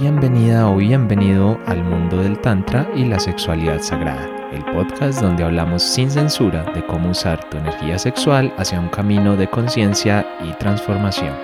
[0.00, 5.82] Bienvenida o bienvenido al mundo del Tantra y la sexualidad sagrada, el podcast donde hablamos
[5.82, 11.34] sin censura de cómo usar tu energía sexual hacia un camino de conciencia y transformación.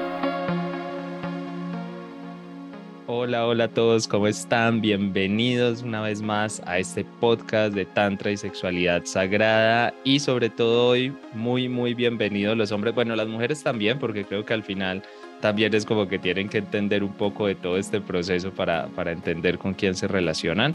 [3.06, 4.80] Hola, hola a todos, ¿cómo están?
[4.80, 10.88] Bienvenidos una vez más a este podcast de Tantra y Sexualidad Sagrada y sobre todo
[10.88, 15.02] hoy muy, muy bienvenidos los hombres, bueno, las mujeres también, porque creo que al final
[15.40, 19.12] también es como que tienen que entender un poco de todo este proceso para, para
[19.12, 20.74] entender con quién se relacionan.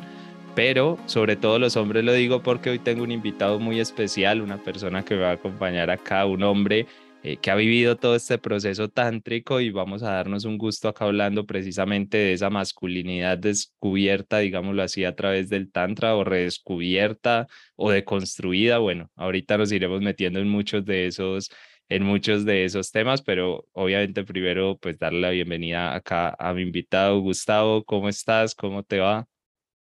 [0.55, 4.57] Pero sobre todo los hombres lo digo porque hoy tengo un invitado muy especial, una
[4.57, 6.87] persona que me va a acompañar acá, un hombre
[7.23, 11.05] eh, que ha vivido todo este proceso tántrico y vamos a darnos un gusto acá
[11.05, 17.91] hablando precisamente de esa masculinidad descubierta, digámoslo así, a través del tantra o redescubierta o
[17.91, 18.79] deconstruida.
[18.79, 21.51] Bueno, ahorita nos iremos metiendo en muchos de esos
[21.91, 26.61] en muchos de esos temas, pero obviamente primero pues darle la bienvenida acá a mi
[26.61, 27.83] invitado Gustavo.
[27.83, 28.55] ¿Cómo estás?
[28.55, 29.27] ¿Cómo te va?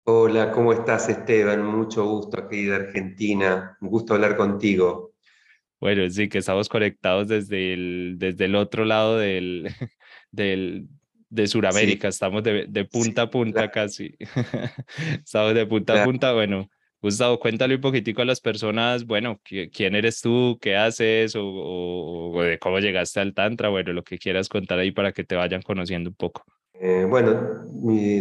[0.04, 1.66] Hola, ¿cómo estás Esteban?
[1.66, 3.78] Mucho gusto aquí de Argentina.
[3.80, 5.14] Un gusto hablar contigo.
[5.80, 9.70] Bueno, sí, que estamos conectados desde el, desde el otro lado del,
[10.32, 10.90] del,
[11.30, 14.18] de Sudamérica, estamos de, de, punta a punta casi.
[15.24, 16.70] estamos de punta a punta, bueno,
[17.02, 22.58] Gustavo, cuéntale un poquitico a las personas, bueno, quién eres tú, qué haces o, de
[22.58, 26.10] cómo llegaste al Tantra, bueno, lo que quieras contar ahí para que te vayan conociendo
[26.10, 26.44] un poco.
[26.74, 27.68] Eh, bueno,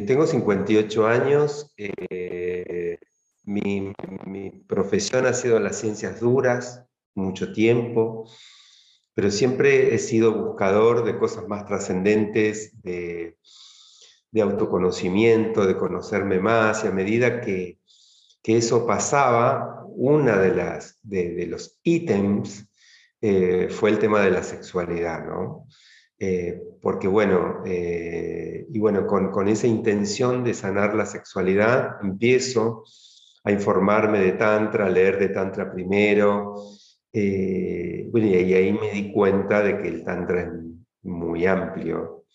[0.07, 2.99] tengo 58 años, eh,
[3.45, 3.93] mi,
[4.27, 8.29] mi, profesión ha sido las ciencias duras, mucho tiempo,
[9.15, 13.39] pero siempre he sido buscador de cosas más trascendentes, de,
[14.31, 17.79] de autoconocimiento, de conocerme más, y a medida que
[18.45, 22.69] que eso pasaba, una de, de, los ítems
[23.21, 25.67] eh, fue el tema de la sexualidad, ¿no?
[26.19, 32.85] Eh, porque bueno, eh, y bueno, con, con, esa intención de sanar la sexualidad, empiezo
[33.45, 36.55] a informarme de Tantra, a leer de Tantra primero,
[37.13, 40.49] bueno, y ahí me di cuenta de que el Tantra es
[41.03, 42.27] muy amplio.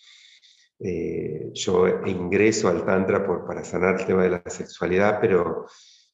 [0.80, 5.68] yo ingreso al Tantra por, para sanar el tema de la sexualidad, pero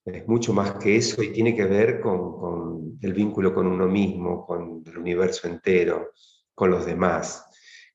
[0.06, 4.46] es mucho más que eso y tiene que ver con, el vínculo con uno mismo,
[4.46, 6.12] con el universo entero,
[6.54, 7.46] con los demás,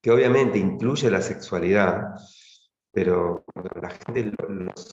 [0.00, 2.15] que obviamente incluye la sexualidad,
[2.93, 4.32] pero cuando la gente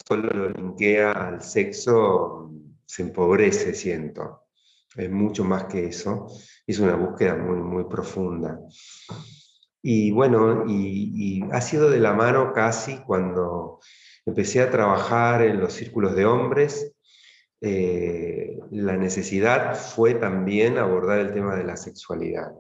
[0.08, 2.52] solo lo linkea al sexo,
[2.86, 4.44] se empobrece, siento.
[4.96, 6.28] Es mucho más que eso,
[6.66, 8.60] es una búsqueda muy, muy profunda.
[9.82, 13.80] Y bueno, y ha sido de la mano casi cuando
[14.26, 16.97] empecé a trabajar en los círculos de hombres
[17.62, 22.52] eh, la necesidad fue también abordar el tema de la sexualidad.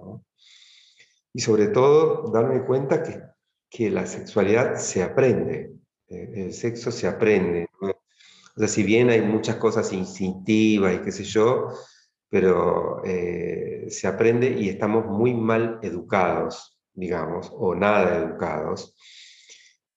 [1.33, 3.21] Y sobre todo darme cuenta que,
[3.69, 5.71] que la sexualidad se aprende,
[6.09, 7.67] eh, el sexo se aprende.
[7.81, 11.69] O sea, si bien hay muchas cosas instintivas y qué sé yo,
[12.29, 18.95] pero eh, se aprende y estamos muy mal educados, digamos, o nada educados.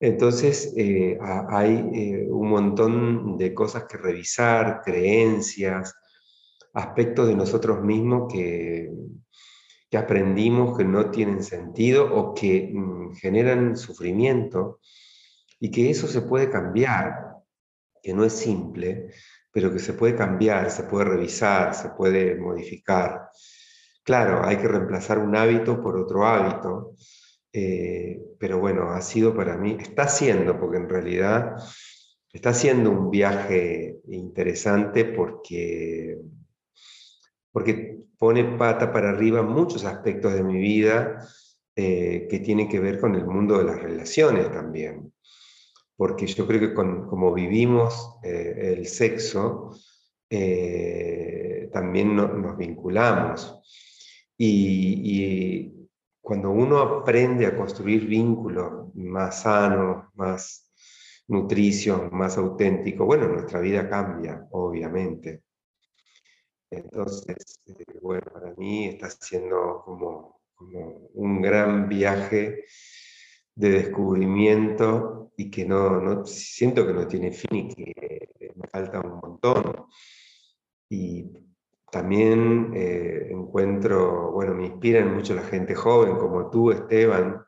[0.01, 5.93] Entonces, eh, hay eh, un montón de cosas que revisar, creencias,
[6.73, 8.89] aspectos de nosotros mismos que,
[9.93, 14.79] aprendimos que no tienen sentido o que mm, generan sufrimiento
[15.59, 17.35] y que eso se puede cambiar,
[18.01, 19.09] que no es simple,
[19.51, 23.29] pero que se puede cambiar, se puede revisar, se puede modificar.
[24.03, 26.95] Claro, hay que reemplazar un hábito por otro hábito,
[27.53, 31.55] eh, pero bueno, ha sido para mí, está siendo, porque en realidad
[32.31, 36.17] está siendo un viaje interesante porque,
[37.51, 41.27] porque pone pata para arriba muchos aspectos de mi vida
[41.75, 45.11] eh, que tienen que ver con el mundo de las relaciones también.
[45.97, 49.71] Porque yo creo que como vivimos eh, el sexo,
[51.71, 53.59] también nos vinculamos.
[54.37, 55.80] y,
[56.21, 60.71] cuando uno aprende a construir vínculos más sanos, más
[61.27, 65.43] nutricios, más auténticos, bueno, nuestra vida cambia, obviamente.
[66.69, 70.41] Entonces, eh, bueno, para mí está siendo como,
[71.15, 72.65] un gran viaje
[73.55, 79.01] de descubrimiento y que no, no, siento que no tiene fin y que me falta
[79.01, 79.87] un montón.
[80.87, 81.25] Y
[81.91, 87.43] también eh, encuentro, bueno, me inspiran mucho la gente joven como tú, Esteban,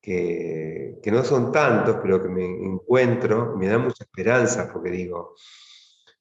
[0.00, 5.34] que, que, no son tantos, pero que me encuentro, me da mucha esperanza porque digo,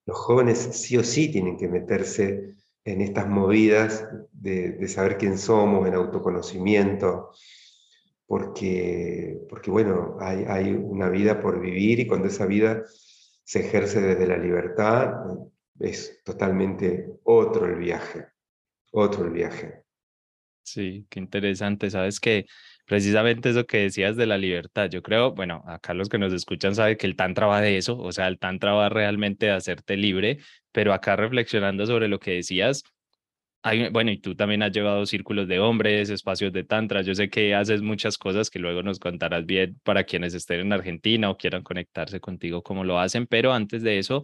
[0.05, 2.55] los jóvenes sí o sí tienen que meterse
[2.85, 7.31] en estas movidas de, de saber quién somos, en autoconocimiento,
[8.25, 12.83] porque, porque bueno, hay, hay una vida por vivir y cuando esa vida
[13.43, 15.13] se ejerce desde la libertad,
[15.79, 18.27] es totalmente otro el viaje,
[18.91, 19.83] otro el viaje.
[20.63, 21.89] Sí, qué interesante.
[21.89, 22.45] Sabes que
[22.85, 26.73] precisamente eso que decías de la libertad, yo creo, bueno, acá los que nos escuchan
[26.75, 29.97] saben que el Tantra va de eso, o sea, el Tantra va realmente de hacerte
[29.97, 30.39] libre,
[30.71, 32.83] pero acá reflexionando sobre lo que decías,
[33.61, 37.29] hay, bueno, y tú también has llevado círculos de hombres, espacios de Tantra, yo sé
[37.29, 41.37] que haces muchas cosas que luego nos contarás bien para quienes estén en Argentina o
[41.37, 44.23] quieran conectarse contigo, cómo lo hacen, pero antes de eso,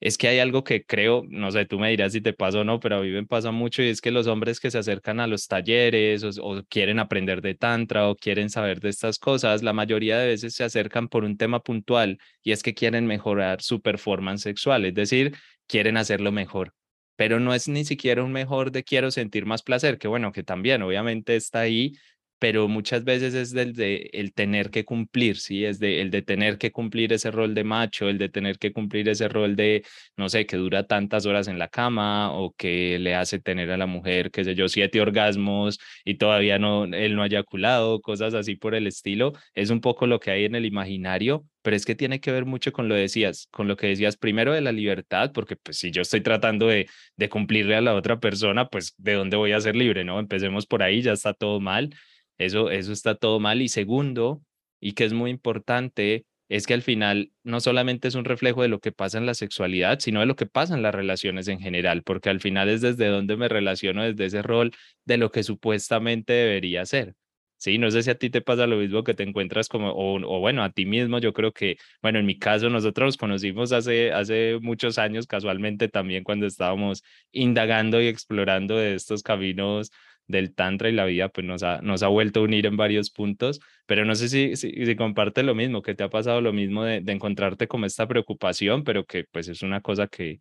[0.00, 2.64] es que hay algo que creo, no sé, tú me dirás si te pasa o
[2.64, 5.20] no, pero a mí me pasa mucho y es que los hombres que se acercan
[5.20, 9.72] a los talleres o, quieren aprender de tantra o quieren saber de estas cosas, la
[9.72, 13.80] mayoría de veces se acercan por un tema puntual y es que quieren mejorar su
[13.80, 15.34] performance sexual, es decir,
[15.66, 16.74] quieren hacerlo mejor.
[17.16, 20.42] Pero no es ni siquiera un mejor de quiero sentir más placer, que bueno, que
[20.42, 21.94] también obviamente está ahí,
[22.38, 25.64] pero muchas veces es del de el tener que cumplir, ¿sí?
[25.64, 28.72] Es de, el de tener que cumplir ese rol de macho, el de tener que
[28.72, 29.84] cumplir ese rol de,
[30.16, 33.76] no sé, que dura tantas horas en la cama o que le hace tener a
[33.76, 38.34] la mujer, qué sé yo, siete orgasmos y todavía no, él no haya eyaculado, cosas
[38.34, 39.32] así por el estilo.
[39.54, 42.44] Es un poco lo que hay en el imaginario, pero es que tiene que ver
[42.44, 45.90] mucho con lo decías, con lo que decías primero de la libertad, porque pues si
[45.90, 49.60] yo estoy tratando de, de cumplirle a la otra persona, pues de dónde voy a
[49.60, 50.18] ser libre, ¿no?
[50.20, 51.90] Empecemos por ahí, ya está todo mal.
[52.38, 53.62] Eso, eso está todo mal.
[53.62, 54.42] Y segundo,
[54.80, 58.68] y que es muy importante, es que al final no solamente es un reflejo de
[58.68, 61.60] lo que pasa en la sexualidad, sino de lo que pasa en las relaciones en
[61.60, 64.72] general, porque al final es desde donde me relaciono, desde ese rol
[65.04, 67.14] de lo que supuestamente debería ser.
[67.58, 70.16] Sí, no sé si a ti te pasa lo mismo que te encuentras como, o,
[70.16, 73.72] o, bueno, a ti mismo, yo creo que, bueno, en mi caso, nosotros nos conocimos
[73.72, 79.90] hace, hace muchos años, casualmente también cuando estábamos indagando y explorando de estos caminos
[80.26, 83.10] del Tantra y la vida, pues nos ha, nos ha vuelto a unir en varios
[83.10, 86.52] puntos, pero no sé si, si, si comparte lo mismo, que te ha pasado lo
[86.52, 90.40] mismo de, de, encontrarte como esta preocupación, pero que pues es una cosa que,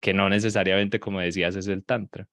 [0.00, 2.26] que no necesariamente, como decías, es el Tantra.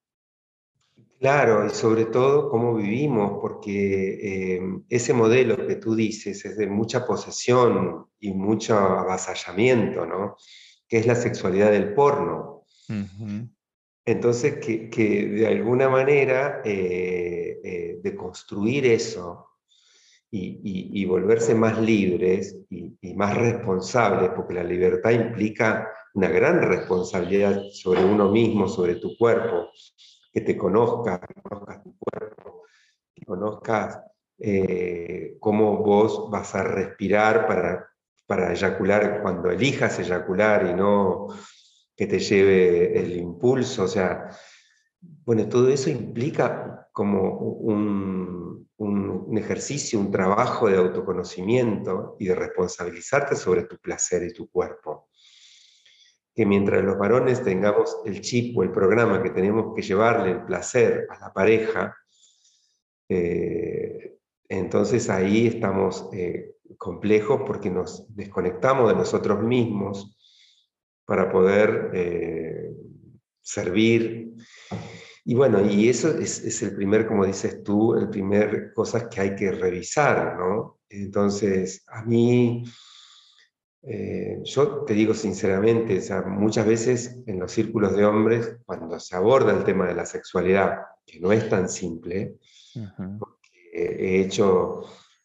[1.19, 6.67] Claro, y sobre todo cómo vivimos, porque eh, ese modelo que tú dices es de
[6.67, 10.35] mucha posesión y mucho avasallamiento, ¿no?
[10.85, 12.65] Que es la sexualidad del porno.
[12.89, 13.47] Uh
[14.05, 19.49] entonces, que, de alguna manera eh, eh, de construir eso
[20.29, 28.03] y, volverse más libres y, más responsables, porque la libertad implica una gran responsabilidad sobre
[28.03, 29.69] uno mismo, sobre tu cuerpo,
[30.31, 32.63] que te conozcas, que conozcas tu cuerpo,
[33.13, 33.99] que conozcas
[34.39, 37.87] eh, cómo vos vas a respirar para,
[38.25, 41.27] para eyacular cuando elijas eyacular y no
[41.95, 44.29] que te lleve el impulso, o sea,
[45.25, 48.43] bueno, todo eso implica como un,
[49.35, 55.09] ejercicio, un trabajo de autoconocimiento y de responsabilizarte sobre tu placer y tu cuerpo.
[56.35, 60.45] Que mientras los varones tengamos el chip o el programa que tenemos que llevarle el
[60.45, 61.95] placer a la pareja,
[63.09, 64.17] eh,
[64.47, 70.15] entonces ahí estamos eh, complejos porque nos desconectamos de nosotros mismos
[71.05, 72.71] para poder eh,
[73.41, 74.33] servir.
[75.25, 79.35] Y bueno, y eso es, el primer, como dices tú, el primer cosas que hay
[79.35, 80.79] que revisar, ¿no?
[80.89, 82.63] Entonces, a mí,
[83.83, 89.53] eh, yo te digo sinceramente, muchas veces en los círculos de hombres, cuando se aborda
[89.53, 92.35] el tema de la sexualidad, que no es tan simple,
[93.19, 94.81] porque he hecho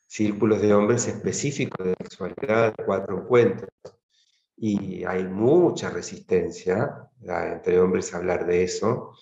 [0.07, 3.71] círculos de hombres específicos de sexualidad, cuatro encuentros,
[4.61, 9.13] y hay mucha resistencia entre hombres a hablar de eso,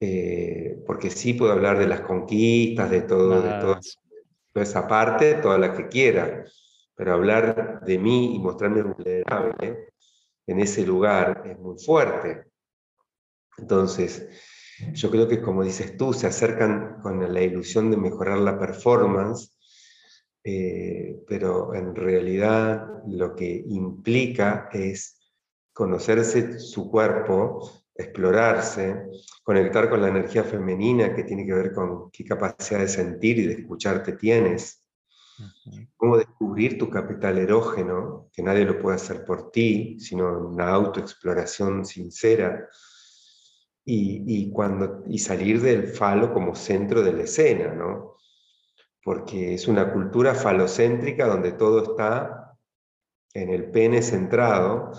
[0.00, 3.80] eh, porque sí puedo hablar de las conquistas, de, todo, de toda
[4.54, 6.44] esa parte, toda la que quiera,
[6.94, 9.92] pero hablar de mí y mostrarme vulnerable
[10.46, 12.44] en ese lugar es muy fuerte.
[13.56, 14.28] Entonces,
[14.92, 19.57] yo creo que como dices tú, se acercan con la ilusión de mejorar la performance
[20.50, 25.20] eh, pero en realidad lo que implica es
[25.74, 29.10] conocerse su cuerpo, explorarse,
[29.42, 33.46] conectar con la energía femenina que tiene que ver con qué capacidad de sentir y
[33.46, 34.82] de escucharte tienes,
[35.98, 41.84] cómo descubrir tu capital erógeno, que nadie lo puede hacer por ti, sino una autoexploración
[41.84, 42.70] sincera.
[43.84, 48.17] Y, y, cuando, y salir del falo como centro de la escena, ¿no?
[49.02, 52.56] Porque es una cultura falocéntrica donde todo está
[53.34, 54.92] en el pene centrado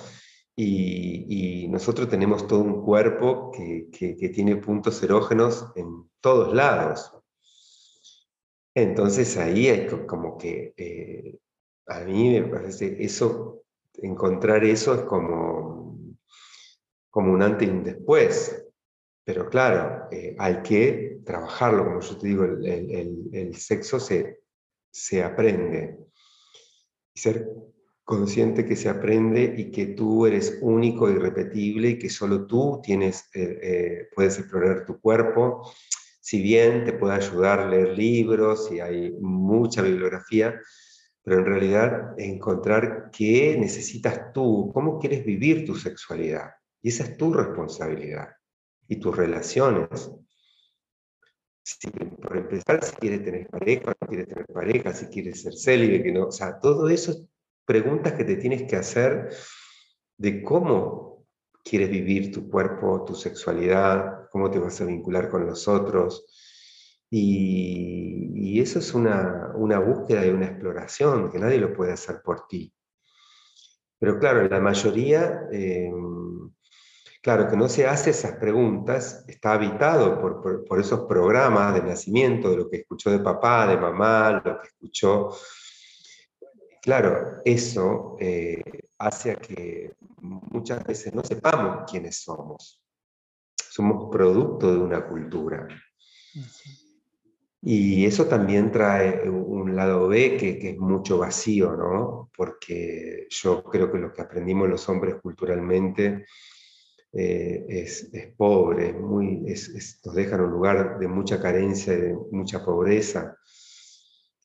[0.56, 3.88] y, nosotros tenemos todo un cuerpo que,
[4.34, 7.13] tiene puntos erógenos en todos lados.
[8.74, 11.39] Entonces ahí hay como que eh,
[11.88, 13.63] a mí me parece eso,
[13.94, 15.98] encontrar eso es como,
[17.10, 18.65] como un antes y un después.
[19.24, 24.41] Pero claro, eh, hay que trabajarlo, como yo te digo, el, sexo se,
[24.91, 25.97] se aprende.
[27.13, 27.47] Ser
[28.03, 33.29] consciente que se aprende y que tú eres único, irrepetible y que solo tú tienes,
[33.35, 35.71] eh, eh, puedes explorar tu cuerpo.
[36.19, 40.59] Si bien te puede ayudar a leer libros y hay mucha bibliografía,
[41.21, 46.49] pero en realidad encontrar qué necesitas tú, cómo quieres vivir tu sexualidad.
[46.81, 48.29] Y esa es tu responsabilidad.
[48.88, 50.09] Y tus relaciones.
[52.21, 56.11] Por empezar, si quieres tener pareja, no quieres tener pareja, si quieres ser célibe, que
[56.11, 56.27] no.
[56.27, 57.27] O sea, todo eso
[57.65, 59.29] preguntas que te tienes que hacer
[60.17, 61.27] de cómo
[61.63, 66.25] quieres vivir tu cuerpo, tu sexualidad, cómo te vas a vincular con los otros.
[67.11, 72.73] Y, eso es una, búsqueda y una exploración que nadie lo puede hacer por ti.
[73.99, 75.91] Pero claro, la mayoría, eh,
[77.21, 82.49] claro, que no se hace esas preguntas, está habitado por, por, esos programas de nacimiento,
[82.49, 85.29] de lo que escuchó de papá, de mamá, lo que escuchó
[86.81, 88.63] Claro, eso eh,
[88.97, 92.81] hace a que muchas veces no sepamos quiénes somos.
[93.55, 95.67] Somos producto de una cultura.
[97.61, 102.31] Y eso también trae un lado B que, es mucho vacío, ¿no?
[102.35, 106.25] Porque yo creo que lo que aprendimos los hombres culturalmente
[107.11, 113.35] eh, es, pobre, muy, nos deja en un lugar de mucha carencia de mucha pobreza.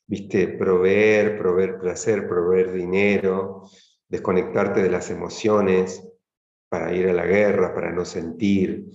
[0.06, 3.62] Viste, proveer, proveer placer, proveer dinero,
[4.08, 6.06] desconectarte de las emociones
[6.68, 8.86] para ir a la guerra, para no sentir.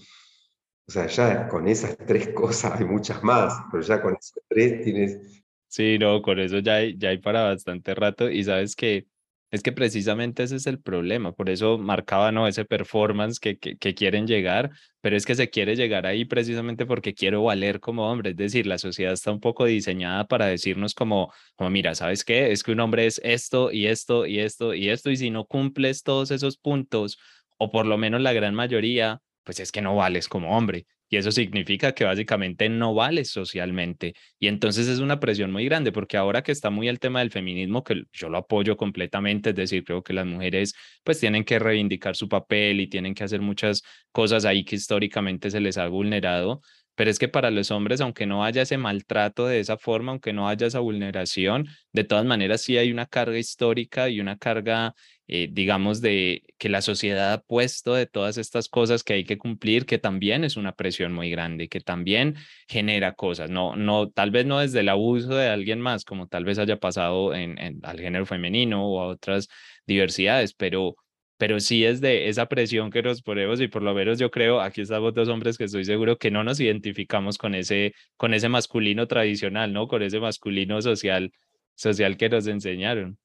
[0.88, 4.84] O sea, ya con esas tres cosas hay muchas más, pero ya con esas tres
[4.84, 5.44] tienes...
[5.68, 8.30] Sí, no, con eso ya hay, ya hay para bastante rato.
[8.30, 9.06] Y sabes que
[9.52, 12.48] es que precisamente ese es el problema, por eso marcaba ¿no?
[12.48, 17.14] ese performance que, que, quieren llegar, pero es que se quiere llegar ahí precisamente porque
[17.14, 21.34] quiero valer como hombre, es decir, la sociedad está un poco diseñada para decirnos como,
[21.56, 22.52] como mira, ¿sabes qué?
[22.52, 25.46] Es que un hombre es esto y esto y esto y esto, y si no
[25.46, 27.18] cumples todos esos puntos,
[27.58, 30.86] o por lo menos la gran mayoría, pues es que no vales como hombre.
[31.10, 34.14] Y eso significa que básicamente no vales socialmente.
[34.40, 37.32] Y entonces es una presión muy grande, porque ahora que está muy el tema del
[37.32, 40.74] feminismo, que yo lo apoyo completamente, es decir, creo que las mujeres
[41.04, 45.50] pues tienen que reivindicar su papel y tienen que hacer muchas cosas ahí que históricamente
[45.52, 46.62] se les ha vulnerado.
[46.96, 50.34] Pero es que para los hombres, aunque no haya ese maltrato de esa forma, aunque
[50.34, 54.94] no haya esa vulneración, de todas maneras sí hay una carga histórica y una carga,
[55.32, 59.38] eh, digamos, de que la sociedad ha puesto de todas estas cosas que hay que
[59.38, 62.36] cumplir, que también es una presión muy grande, que también
[62.68, 63.52] genera cosas.
[63.52, 66.80] No, no, tal vez no desde el abuso de alguien más, como tal vez haya
[66.80, 69.50] pasado en, al género femenino o a otras
[69.86, 70.96] diversidades, pero
[71.38, 74.60] pero sí es de esa presión que nos ponemos y por lo menos yo creo,
[74.60, 78.50] aquí estamos dos hombres que estoy seguro que no nos identificamos con ese, con ese
[78.50, 79.88] masculino tradicional, ¿no?
[79.88, 81.32] Con ese masculino social,
[81.76, 83.18] social que nos enseñaron.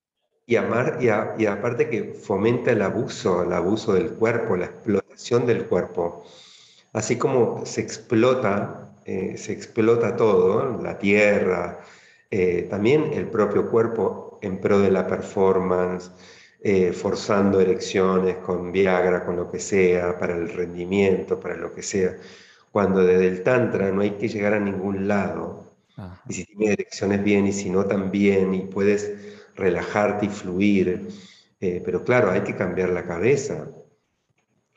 [0.46, 1.06] Y, amar, y,
[1.42, 6.24] y aparte que fomenta el abuso, el abuso del cuerpo, la explotación del cuerpo.
[6.92, 11.80] Así como se explota, eh, se explota todo, la tierra,
[12.30, 16.10] eh, también el propio cuerpo en pro de la performance,
[16.62, 21.82] eh, forzando erecciones con Viagra, con lo que sea, para el rendimiento, para lo que
[21.82, 22.16] sea,
[22.72, 25.64] cuando desde el Tantra no hay que llegar a ningún lado.
[26.28, 29.12] Y si tienes erecciones bien y si no también, y puedes
[29.54, 31.08] relajarte y fluir.
[31.60, 33.66] Eh, pero claro, hay que cambiar la cabeza,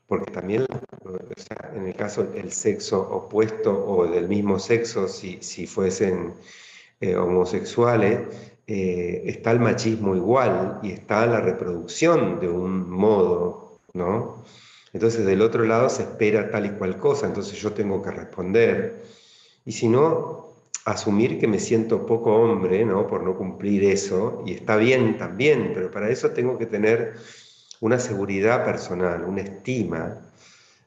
[0.08, 0.66] porque también,
[1.76, 6.34] en el caso del sexo opuesto o del mismo sexo, si, si fuesen
[7.02, 8.22] eh, homosexuales,
[8.66, 14.44] eh, está el machismo igual y está la reproducción de un modo, ¿no?
[14.94, 19.04] Entonces del otro lado se espera tal y cual cosa, entonces yo tengo que responder.
[19.66, 20.47] Y si no,
[20.88, 23.08] asumir que me siento poco hombre, ¿no?
[23.08, 27.16] Por no cumplir eso, y está bien también, pero para eso tengo que tener
[27.82, 30.32] una seguridad personal, una estima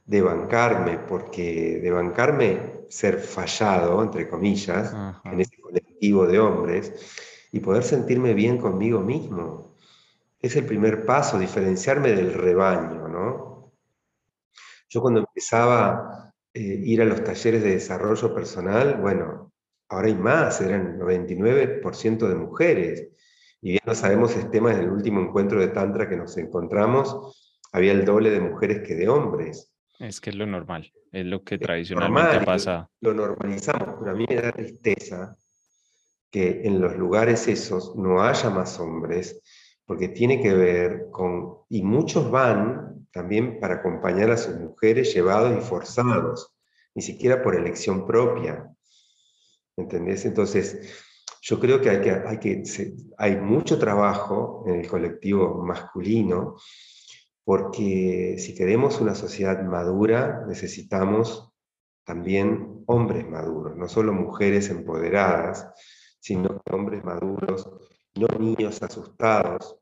[0.06, 6.94] de bancarme, porque de bancarme ser fallado, entre comillas, en ese colectivo de hombres,
[7.52, 9.76] y poder sentirme bien conmigo mismo.
[10.40, 13.74] Es el primer paso, diferenciarme del rebaño, ¿no?
[14.88, 19.49] Yo cuando empezaba a eh, ir a los talleres de desarrollo personal, bueno,
[19.90, 23.08] ahora hay más, eran 99% de mujeres.
[23.60, 27.58] Y bien no sabemos el tema en el último encuentro de Tantra que nos encontramos,
[27.72, 29.72] había el doble de mujeres que de hombres.
[29.98, 32.88] Es que es lo normal, es lo que tradicionalmente pasa.
[33.00, 35.36] Lo, lo normalizamos, pero a mí me da tristeza
[36.30, 39.42] que en los lugares esos no haya más hombres,
[39.84, 45.58] porque tiene que ver con, y muchos van también para acompañar a sus mujeres llevados
[45.58, 46.54] y forzados,
[46.94, 48.70] ni siquiera por elección propia.
[49.76, 50.24] ¿Entendés?
[50.24, 51.06] Entonces,
[51.42, 52.62] yo creo que hay, que, hay, que,
[53.16, 56.56] hay mucho trabajo en el colectivo masculino,
[57.44, 61.50] porque si queremos una sociedad madura, necesitamos
[62.04, 65.66] también hombres maduros, no solo mujeres empoderadas,
[66.18, 67.68] sino hombres maduros,
[68.16, 69.76] no niños asustados,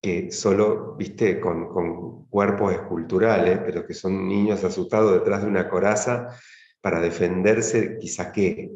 [0.00, 5.68] que solo, viste, con, con cuerpos esculturales, pero que son niños asustados detrás de una
[5.68, 6.28] coraza
[6.80, 8.70] para defenderse quizá qué,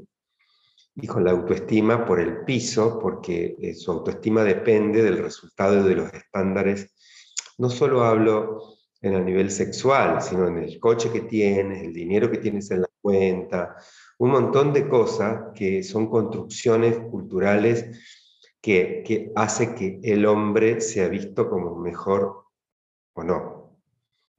[1.00, 5.94] y con la autoestima por el piso, porque eh, su autoestima depende del resultado de
[5.94, 6.92] los estándares.
[7.56, 12.30] No solo hablo en el nivel sexual, sino en el coche que tienes, el dinero
[12.30, 13.76] que tienes en la cuenta,
[14.18, 17.86] un montón de cosas que son construcciones culturales
[18.60, 22.44] que, que hace que el hombre sea visto como mejor
[23.12, 23.78] o no.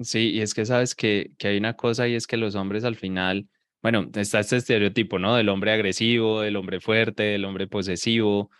[0.01, 2.83] Sí, y es que sabes que, que hay una cosa y es que los hombres
[2.83, 3.47] al final
[3.81, 5.35] bueno, está este estereotipo, ¿no?
[5.35, 8.51] Del hombre agresivo, del hombre fuerte, del hombre posesivo,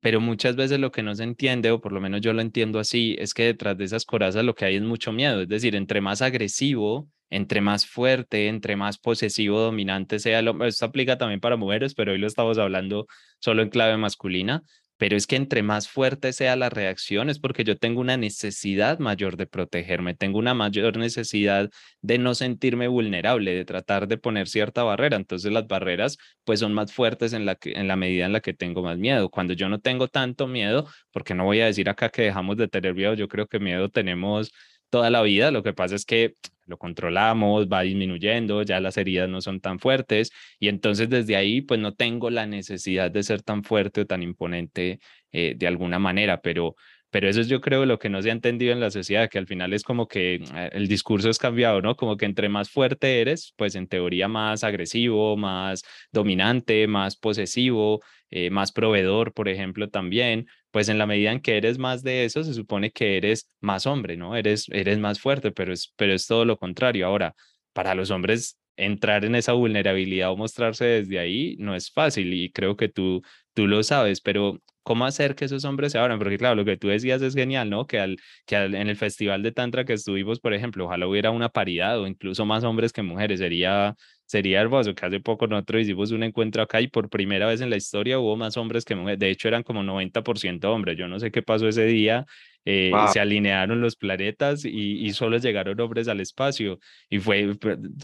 [0.00, 2.78] pero muchas veces lo que no se entiende, o por lo menos yo lo entiendo
[2.78, 5.74] así, es que detrás de esas corazas lo que hay es mucho miedo, es decir,
[5.76, 11.18] entre más agresivo, entre más fuerte, entre más posesivo, dominante sea el hombre, esto aplica
[11.18, 13.06] también para mujeres, pero hoy lo estamos hablando
[13.40, 14.62] solo en clave masculina,
[14.98, 18.98] pero es que entre más fuerte sea la reacción es porque yo tengo una necesidad
[18.98, 21.70] mayor de protegerme, tengo una mayor necesidad
[22.02, 25.16] de no sentirme vulnerable, de tratar de poner cierta barrera.
[25.16, 28.54] Entonces las barreras pues son más fuertes en la, en la medida en la que
[28.54, 29.30] tengo más miedo.
[29.30, 32.68] Cuando yo no tengo tanto miedo, porque no voy a decir acá que dejamos de
[32.68, 34.50] tener miedo, yo creo que miedo tenemos
[34.90, 36.34] toda la vida, lo que pasa es que
[36.66, 40.30] lo controlamos, va disminuyendo, ya las heridas no son tan fuertes
[40.60, 44.22] y entonces desde ahí pues no tengo la necesidad de ser tan fuerte o tan
[44.22, 45.00] imponente
[45.32, 46.76] eh, de alguna manera, pero
[47.10, 49.38] pero eso es yo creo lo que no se ha entendido en la sociedad, que
[49.38, 51.96] al final es como que eh, el discurso es cambiado, ¿no?
[51.96, 58.02] Como que entre más fuerte eres, pues en teoría más agresivo, más dominante, más posesivo,
[58.30, 62.24] eh, más proveedor, por ejemplo, también, pues en la medida en que eres más de
[62.24, 64.36] eso, se supone que eres más hombre, ¿no?
[64.36, 67.06] Eres, eres más fuerte, pero es, pero es todo lo contrario.
[67.06, 67.34] Ahora,
[67.72, 72.50] para los hombres entrar en esa vulnerabilidad o mostrarse desde ahí no es fácil y
[72.52, 73.22] creo que tú,
[73.54, 76.18] tú lo sabes, pero ¿cómo hacer que esos hombres se abran?
[76.18, 77.86] Porque claro, lo que tú decías es genial, ¿no?
[77.86, 81.50] Que, al, que en el festival de Tantra que estuvimos, por ejemplo, ojalá hubiera una
[81.50, 86.10] paridad o incluso más hombres que mujeres, sería, sería hermoso, que hace poco nosotros hicimos
[86.10, 89.18] un encuentro acá y por primera vez en la historia hubo más hombres que mujeres,
[89.18, 92.24] de hecho eran como 90% hombres, yo no sé qué pasó ese día,
[92.64, 96.78] eh, se alinearon los planetas y, y, solo llegaron hombres al espacio.
[97.08, 97.56] Y fue,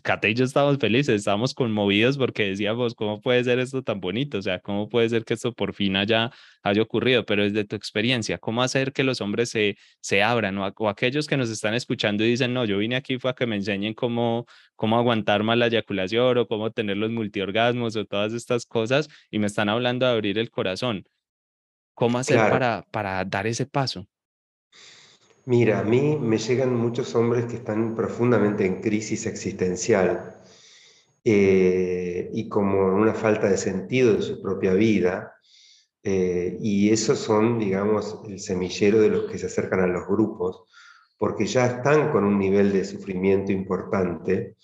[0.02, 4.38] Kate y yo estábamos felices, estábamos conmovidos porque decíamos, ¿cómo puede ser esto tan bonito?
[4.38, 6.30] O sea, ¿cómo puede ser que esto por fin haya,
[6.62, 7.26] haya ocurrido?
[7.26, 10.56] Pero desde tu experiencia, ¿cómo hacer que los hombres se, se abran?
[10.58, 13.34] O, o aquellos que nos están escuchando y dicen, no, yo vine aquí fue a
[13.34, 18.06] que me enseñen cómo, cómo aguantar mal la eyaculación o cómo tener los multiorgasmos o
[18.06, 21.04] todas estas cosas y me están hablando de abrir el corazón.
[21.94, 24.08] ¿Cómo hacer para, para dar ese paso?
[25.46, 30.36] Mira, a mí me llegan muchos hombres que están profundamente en crisis existencial
[31.22, 35.34] eh, y como una falta de sentido de su propia vida.
[36.02, 40.64] Eh, y esos son, digamos, el semillero de los que se acercan a los grupos,
[41.18, 44.56] porque ya están con un nivel de sufrimiento importante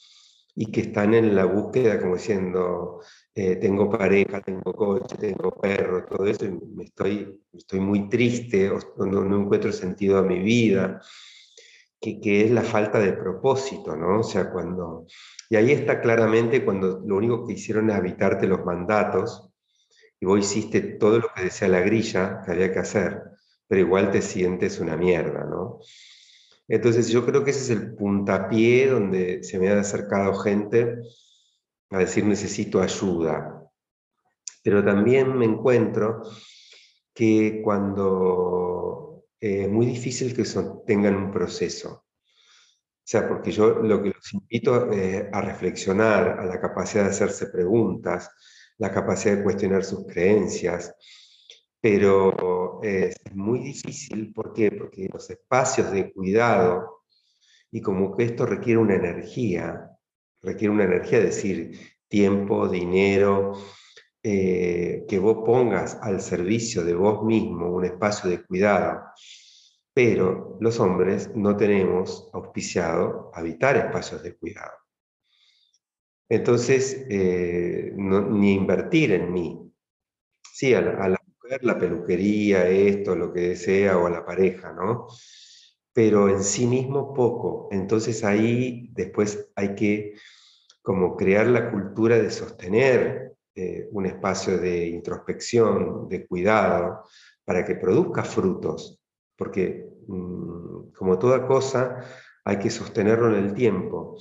[0.55, 3.01] y que están en la búsqueda, como diciendo,
[3.43, 8.71] eh, tengo pareja, tengo coche, tengo perro, todo eso, y me estoy, estoy muy triste,
[8.99, 11.01] no, no encuentro sentido a mi vida,
[11.99, 14.21] que, que, es la falta de propósito, ¿no?
[14.21, 15.07] O sea, cuando...
[15.49, 19.51] Y ahí está claramente cuando lo único que hicieron es habitarte los mandatos,
[20.21, 23.23] y vos hiciste todo lo que decía la grilla que había que hacer,
[23.67, 25.81] pero igual te sientes una mierda, ¿no?
[26.69, 30.99] Entonces yo creo que ese es el puntapié donde se me ha acercado gente
[31.91, 33.69] a decir necesito ayuda.
[34.63, 36.23] Pero también me encuentro
[37.13, 40.45] que cuando eh, es muy difícil que
[40.87, 41.91] tengan un proceso.
[41.93, 47.11] O sea, porque yo lo que los invito eh, a reflexionar, a la capacidad de
[47.11, 48.31] hacerse preguntas,
[48.79, 50.95] la capacidad de cuestionar sus creencias,
[51.81, 54.71] pero es muy difícil, ¿por qué?
[54.71, 57.01] Porque los espacios de cuidado,
[57.71, 59.90] y como que esto requiere una energía,
[60.43, 63.53] requiere una energía, es decir, tiempo, dinero,
[64.23, 69.03] eh, que vos pongas al servicio de vos mismo un espacio de cuidado.
[69.95, 74.73] Pero los hombres no tenemos auspiciado habitar espacios de cuidado.
[76.29, 79.73] Entonces, eh, ni invertir en mí.
[80.53, 85.09] sí, a la, mujer la peluquería, esto, lo que desea, o a la pareja, ¿no?
[85.93, 87.69] Pero en sí mismo poco.
[87.73, 90.15] Entonces ahí después hay que
[90.83, 97.05] como crear la cultura de sostener eh, un espacio de introspección, de cuidado,
[97.45, 99.01] para que produzca frutos,
[99.37, 101.99] porque mm, como toda cosa
[102.45, 104.17] hay que sostenerlo en el tiempo.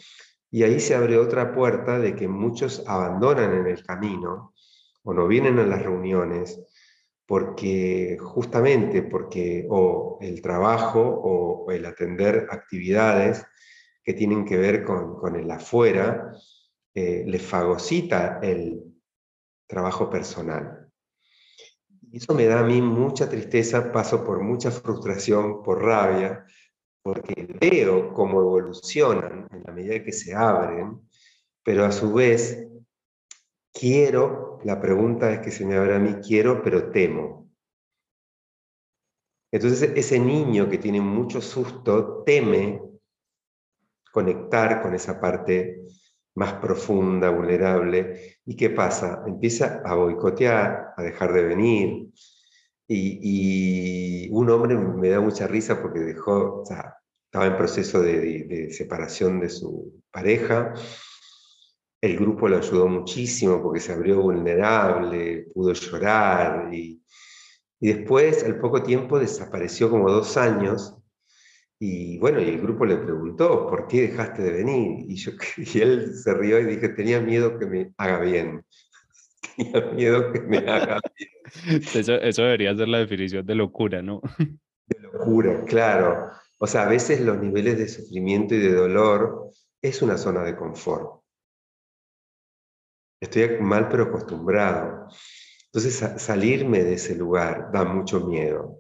[0.51, 4.53] Y ahí se abre otra puerta de que muchos abandonan en el camino
[5.03, 6.60] o no vienen a las reuniones
[7.29, 13.45] porque justamente porque o el trabajo o, el atender actividades
[14.03, 16.33] que tienen que ver con, el afuera
[16.95, 18.81] eh, les fagocita el
[19.67, 20.89] trabajo personal.
[22.11, 26.47] Y eso me da a mí mucha tristeza, paso por mucha frustración, por rabia,
[27.03, 30.99] porque veo cómo evolucionan en la medida que se abren,
[31.63, 32.67] pero a su vez
[33.73, 37.49] quiero, la pregunta es que se me abre a mí, quiero, pero temo.
[39.51, 42.82] Entonces ese niño que tiene mucho susto teme
[44.12, 45.82] conectar con esa parte
[46.36, 48.38] más profunda, vulnerable.
[48.45, 49.23] ¿Y qué pasa?
[49.27, 52.10] Empieza a boicotear, a dejar de venir.
[52.88, 59.49] Y, un hombre me da mucha risa porque dejó, estaba en proceso de, separación de
[59.49, 60.73] su pareja.
[62.01, 67.03] El grupo lo ayudó muchísimo porque se abrió vulnerable, pudo llorar y,
[67.79, 70.99] y después, al poco tiempo, desapareció como dos años
[71.81, 75.05] y bueno, y el grupo le preguntó, ¿por qué dejaste de venir?
[75.09, 78.65] Y, yo, y él se rió y dije, tenía miedo que me haga bien.
[79.55, 81.29] Tenía miedo que me haga bien.
[81.95, 84.21] Eso, eso debería ser la definición de locura, ¿no?
[84.38, 86.29] De locura, claro.
[86.59, 89.49] O sea, a veces los niveles de sufrimiento y de dolor
[89.81, 91.18] es una zona de confort.
[93.19, 95.08] Estoy mal pero acostumbrado.
[95.65, 98.79] Entonces salirme de ese lugar da mucho miedo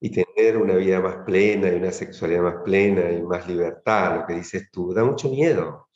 [0.00, 4.26] y tener una vida más plena y una sexualidad más plena y más libertad, lo
[4.26, 5.88] que dices tú, da mucho miedo.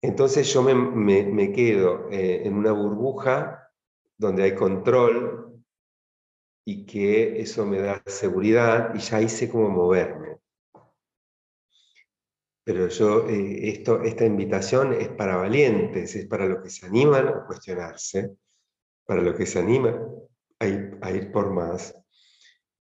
[0.00, 3.70] Entonces yo me, quedo eh, en una burbuja
[4.18, 5.62] donde hay control
[6.66, 10.33] y que eso me da seguridad y ya hice cómo moverme.
[12.64, 17.28] Pero yo, eh, esto, esta invitación es para valientes, es para los que se animan
[17.28, 18.36] a cuestionarse,
[19.06, 20.00] para los que se animan
[20.58, 21.94] a ir por más,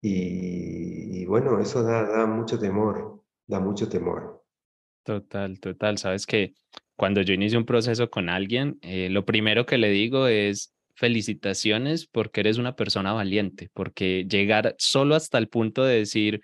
[0.02, 4.44] y, bueno, eso da, mucho temor, da mucho temor.
[5.04, 5.98] Total, total.
[6.00, 6.54] Sabes que
[6.96, 12.08] cuando yo inicio un proceso con alguien, eh, lo primero que le digo es felicitaciones
[12.08, 16.42] porque eres una persona valiente, porque llegar solo hasta el punto de decir,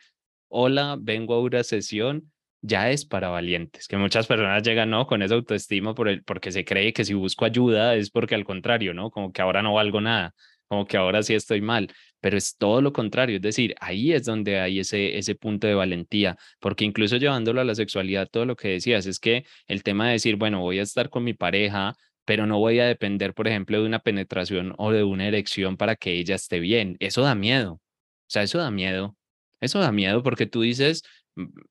[0.47, 5.07] hola, vengo a una sesión, ya es para valientes, que muchas personas llegan, ¿no?
[5.07, 8.45] Con esa autoestima por el, porque se cree que si busco ayuda es porque al
[8.45, 9.11] contrario, ¿no?
[9.11, 10.33] Como que ahora no valgo nada,
[10.67, 11.89] como que ahora sí estoy mal
[12.19, 15.75] pero es todo lo contrario, es decir, ahí es donde hay ese, ese punto de
[15.75, 20.07] valentía, porque incluso llevándolo a la sexualidad, todo lo que decías es que el tema
[20.07, 23.47] de decir, bueno, voy a estar con mi pareja, pero no voy a depender, por
[23.47, 27.35] ejemplo, de una penetración o de una erección para que ella esté bien, eso da
[27.35, 27.81] miedo, o
[28.27, 29.15] sea, eso da miedo,
[29.61, 31.03] eso da miedo porque tú dices,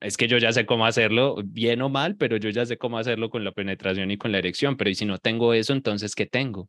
[0.01, 2.99] es que yo ya sé cómo hacerlo, bien o mal, pero yo ya sé cómo
[2.99, 6.15] hacerlo con la penetración y con la erección, pero y si no tengo eso, entonces,
[6.15, 6.69] ¿qué tengo?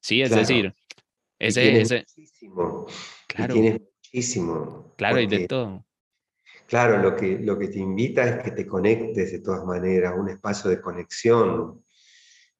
[0.00, 0.74] Sí, es decir,
[1.38, 2.06] ese, ese,
[3.26, 3.54] Claro.
[3.54, 4.94] tienes muchísimo.
[4.96, 5.84] Claro, y de todo.
[6.66, 10.28] Claro, lo que, lo que te invita es que te conectes de todas maneras, un
[10.28, 11.84] espacio de conexión.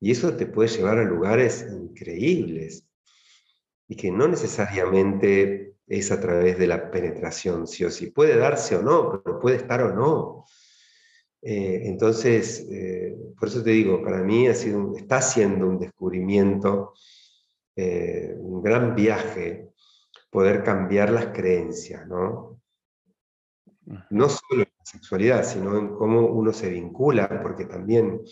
[0.00, 2.86] Y eso te puede llevar a lugares increíbles.
[3.88, 8.08] Y que no necesariamente es a través de la penetración, sí o sí.
[8.08, 10.44] Puede darse o no, pero puede estar o no.
[11.42, 16.94] Eh, entonces, eh, por eso te digo, para mí ha sido, está siendo un descubrimiento,
[17.76, 19.70] eh, un gran viaje
[20.30, 22.60] poder cambiar las creencias, ¿no?
[24.10, 28.22] No solo en la sexualidad, sino en cómo uno se vincula, porque también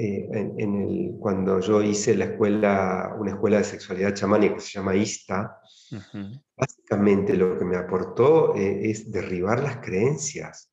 [0.00, 4.78] eh, en, el, cuando yo hice la escuela, una escuela de sexualidad chamánica que se
[4.78, 5.58] llama ISTA,
[6.56, 10.70] básicamente lo que me aportó eh, es derribar las creencias.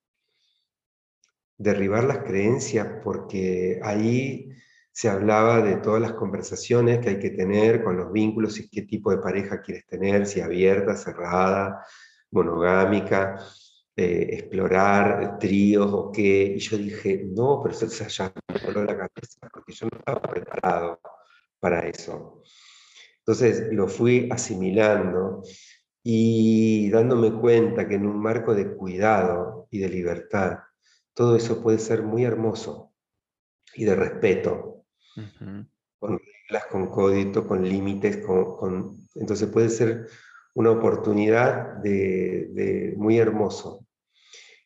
[1.57, 4.51] Derribar las creencias porque ahí
[4.91, 8.83] se hablaba de todas las conversaciones que hay que tener con los vínculos y qué
[8.83, 11.83] tipo de pareja quieres tener, si abierta, cerrada,
[12.29, 13.43] monogámica,
[13.95, 16.53] eh, explorar tríos o qué.
[16.55, 20.21] Y yo dije, no, pero eso ya me voló la cabeza porque yo no estaba
[20.21, 20.99] preparado
[21.60, 22.41] para eso.
[23.19, 25.41] Entonces lo fui asimilando
[26.03, 30.60] y dándome cuenta que en un marco de cuidado y de libertad,
[31.13, 32.93] todo eso puede ser muy hermoso
[33.73, 34.86] y de respeto
[35.99, 40.08] con reglas, con código, con límites, con, entonces puede ser
[40.53, 43.85] una oportunidad de, muy hermoso.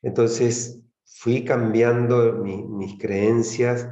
[0.01, 3.87] Entonces fui cambiando mis creencias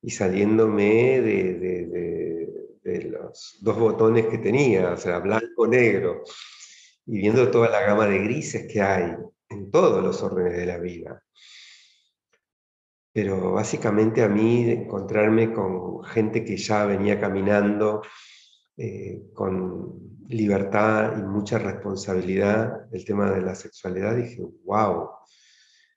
[0.00, 6.24] y saliéndome de, los dos botones que tenía, o sea, blanco-negro,
[7.06, 9.14] y viendo toda la gama de grises que hay
[9.48, 11.22] en todos los órdenes de la vida.
[13.12, 18.02] Pero básicamente a mí encontrarme con gente que ya venía caminando
[18.76, 25.10] eh, con libertad y mucha responsabilidad el tema de la sexualidad, dije, wow,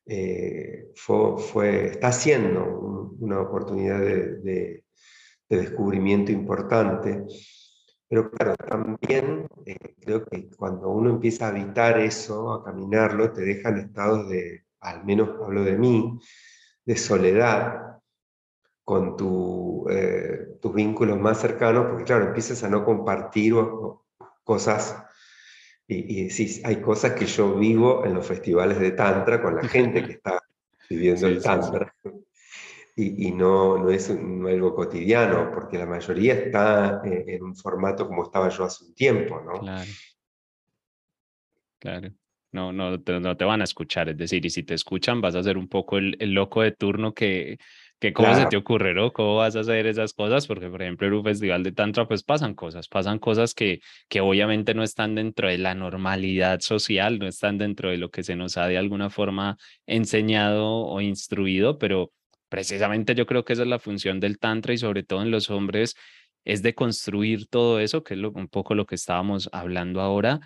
[0.07, 4.83] eh, fue, está siendo una oportunidad de,
[5.49, 7.25] descubrimiento importante.
[8.07, 13.41] Pero claro, también eh, creo que cuando uno empieza a habitar eso, a caminarlo, te
[13.41, 16.19] dejan estados de, al menos hablo de mí,
[16.85, 17.99] de soledad
[18.83, 19.15] con
[19.89, 23.55] eh, tus vínculos más cercanos, porque claro, empiezas a no compartir
[24.43, 25.03] cosas
[25.87, 30.03] y, sí, hay cosas que yo vivo en los festivales de Tantra con la gente
[30.03, 30.41] que está
[30.89, 31.93] viviendo el Tantra.
[32.97, 38.23] Y, no, no es algo cotidiano, porque la mayoría está eh, en, un formato como
[38.23, 39.59] estaba yo hace un tiempo, ¿no?
[39.59, 39.91] Claro.
[41.77, 42.09] Claro.
[42.53, 45.35] No, no, te, no te van a escuchar, es decir, y si te escuchan vas
[45.35, 47.57] a ser un poco el, el loco de turno que,
[47.99, 49.11] que cómo se te ocurre, ¿no?
[49.13, 50.47] ¿Cómo vas a hacer esas cosas?
[50.47, 53.79] Porque, por ejemplo, en un festival de Tantra, pues pasan cosas, pasan cosas que,
[54.09, 58.23] que obviamente no están dentro de la normalidad social, no están dentro de lo que
[58.23, 62.11] se nos ha de alguna forma enseñado o instruido, pero
[62.49, 65.49] precisamente yo creo que esa es la función del Tantra y sobre todo en los
[65.49, 65.95] hombres,
[66.43, 70.39] es de construir todo eso, que es un poco lo que estábamos hablando ahora,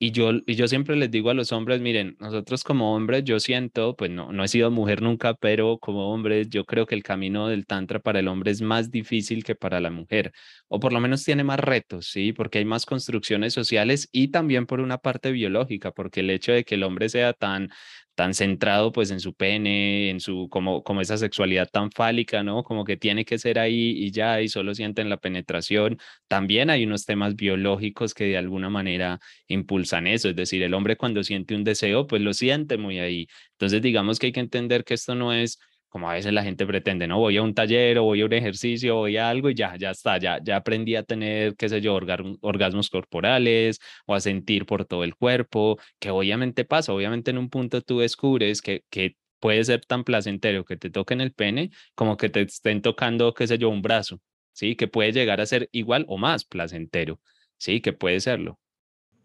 [0.00, 3.40] y yo, y yo siempre les digo a los hombres, miren, nosotros como hombres, yo
[3.40, 7.02] siento, pues no, no he sido mujer nunca, pero como hombres, yo creo que el
[7.02, 10.32] camino del tantra para el hombre es más difícil que para la mujer,
[10.68, 12.32] o por lo menos tiene más retos, ¿sí?
[12.32, 16.64] Porque hay más construcciones sociales y también por una parte biológica, porque el hecho de
[16.64, 17.68] que el hombre sea tan,
[18.18, 22.64] tan centrado pues en su pene, en su, como, como esa sexualidad tan fálica, ¿no?
[22.64, 25.98] Como que tiene que ser ahí y ya, y solo sienten la penetración.
[26.26, 30.96] También hay unos temas biológicos que de alguna manera impulsan eso, es decir, el hombre
[30.96, 33.28] cuando siente un deseo, pues lo siente muy ahí.
[33.52, 36.66] Entonces, digamos que hay que entender que esto no es como a veces la gente
[36.66, 39.54] pretende, no, voy a un taller o voy a un ejercicio, voy a algo y
[39.54, 41.98] ya, ya está, ya, ya aprendí a tener, qué sé yo,
[42.40, 47.50] orgasmos corporales o a sentir por todo el cuerpo, que obviamente pasa, obviamente en un
[47.50, 52.16] punto tú descubres que, que puede ser tan placentero que te toquen el pene como
[52.16, 54.20] que te estén tocando, qué sé yo, un brazo,
[54.52, 54.76] ¿sí?
[54.76, 57.20] Que puede llegar a ser igual o más placentero,
[57.56, 57.80] ¿sí?
[57.80, 58.58] Que puede serlo.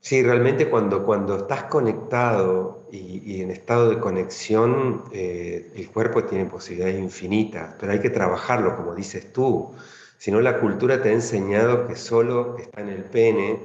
[0.04, 6.46] Sí, realmente cuando, cuando estás conectado y, en estado de conexión, eh, el cuerpo tiene
[6.46, 9.74] posibilidades infinitas, pero hay que trabajarlo, como dices tú.
[10.18, 13.62] Si no, la cultura te ha enseñado que solo está en el pene,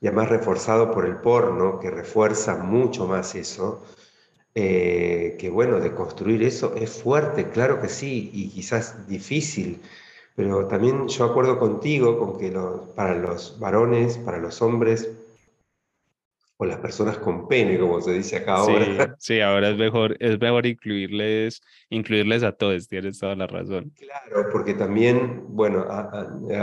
[0.00, 3.84] y además reforzado por el porno, que refuerza mucho más eso,
[4.54, 9.82] eh, que bueno, de construir eso es fuerte, claro que sí, y quizás difícil,
[10.34, 12.50] pero también yo acuerdo contigo con que
[12.94, 15.10] para los varones, para los hombres,
[16.58, 19.16] o las personas con pene, como se dice acá ahora.
[19.18, 23.92] Sí, ahora es mejor, es mejor incluirles, incluirles a todos, tienes toda la razón.
[23.96, 25.86] Claro, porque también, bueno,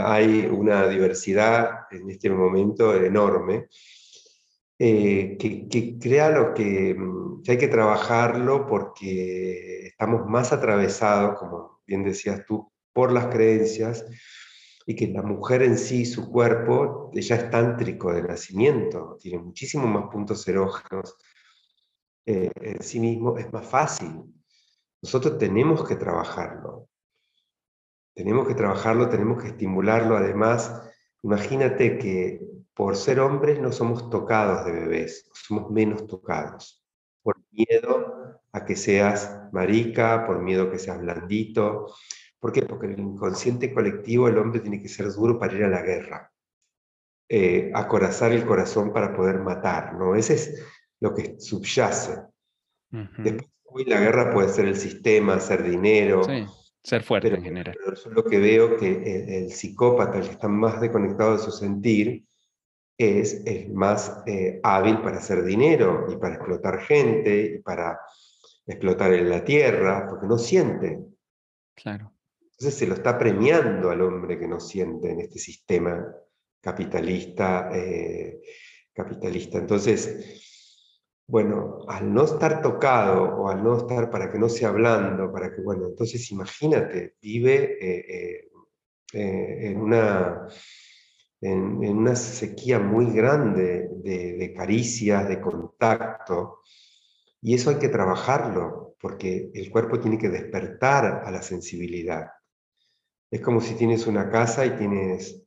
[0.04, 3.66] hay una diversidad en este momento enorme,
[4.78, 6.96] eh, que, crea lo que,
[7.44, 14.04] que hay que trabajarlo porque estamos más atravesados, como bien decías tú, por las creencias
[14.86, 19.86] y que la mujer en sí, su cuerpo, ella es tántrico de nacimiento, tiene muchísimo
[19.86, 21.16] más puntos erógenos
[22.26, 24.24] eh, en sí mismo, es más fácil.
[25.02, 26.88] Nosotros tenemos que trabajarlo.
[28.14, 30.16] Tenemos que trabajarlo, tenemos que estimularlo.
[30.16, 30.82] Además,
[31.22, 32.40] imagínate que
[32.74, 36.84] por ser hombres no somos tocados de bebés, somos menos tocados.
[37.22, 41.94] Por miedo a que seas marica, por miedo a que seas blandito,
[42.44, 42.60] ¿Por qué?
[42.60, 45.80] Porque en el inconsciente colectivo el hombre tiene que ser duro para ir a la
[45.80, 46.30] guerra,
[47.26, 50.14] eh, acorazar el corazón para poder matar, ¿no?
[50.14, 50.62] Ese es
[51.00, 52.20] lo que subyace.
[52.90, 56.20] Después, hoy la guerra puede ser el sistema, hacer dinero.
[56.82, 57.78] ser fuerte en general.
[57.82, 61.50] Pero yo lo que veo que el, psicópata, el que está más desconectado de su
[61.50, 62.26] sentir,
[62.98, 67.98] es el más eh, hábil para hacer dinero y para explotar gente y para
[68.66, 71.00] explotar en la tierra, porque no siente.
[71.74, 72.13] Claro.
[72.64, 76.02] Entonces se lo está premiando al hombre que no siente en este sistema
[76.62, 77.68] capitalista.
[77.74, 78.40] Eh,
[78.90, 79.58] capitalista.
[79.58, 85.30] Entonces, bueno, al no estar tocado o al no estar para que no sea hablando,
[85.30, 88.48] para que, bueno, entonces imagínate, vive eh,
[89.12, 90.48] eh, en, una,
[91.42, 96.60] en, una sequía muy grande de, de caricias, de contacto,
[97.42, 102.28] y eso hay que trabajarlo, porque el cuerpo tiene que despertar a la sensibilidad.
[103.34, 105.42] Es como si tienes una casa y tienes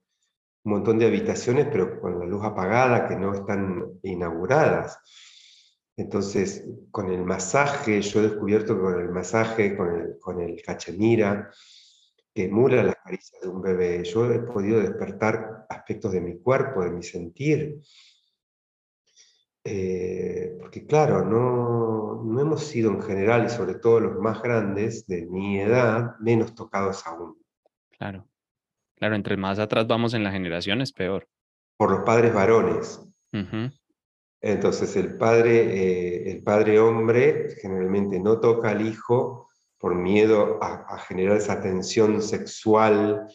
[0.66, 5.00] un montón de habitaciones, pero con la luz apagada, que no están inauguradas.
[5.96, 10.62] Entonces, con el masaje, yo he descubierto que con el masaje, con el, con el
[10.62, 11.50] cachemira,
[12.36, 16.84] que emula las caricias de un bebé, yo he podido despertar aspectos de mi cuerpo,
[16.84, 17.80] de mi sentir.
[19.64, 25.08] Eh, porque claro, no, no hemos sido en general, y sobre todo los más grandes
[25.08, 27.47] de mi edad, menos tocados aún.
[27.98, 28.28] Claro.
[28.96, 31.28] Claro, entre más atrás vamos en la generación es peor.
[31.78, 33.00] Por los padres varones.
[34.42, 40.98] Entonces el padre, eh, el padre hombre generalmente no toca al hijo por miedo a,
[41.00, 43.28] generar esa tensión sexual,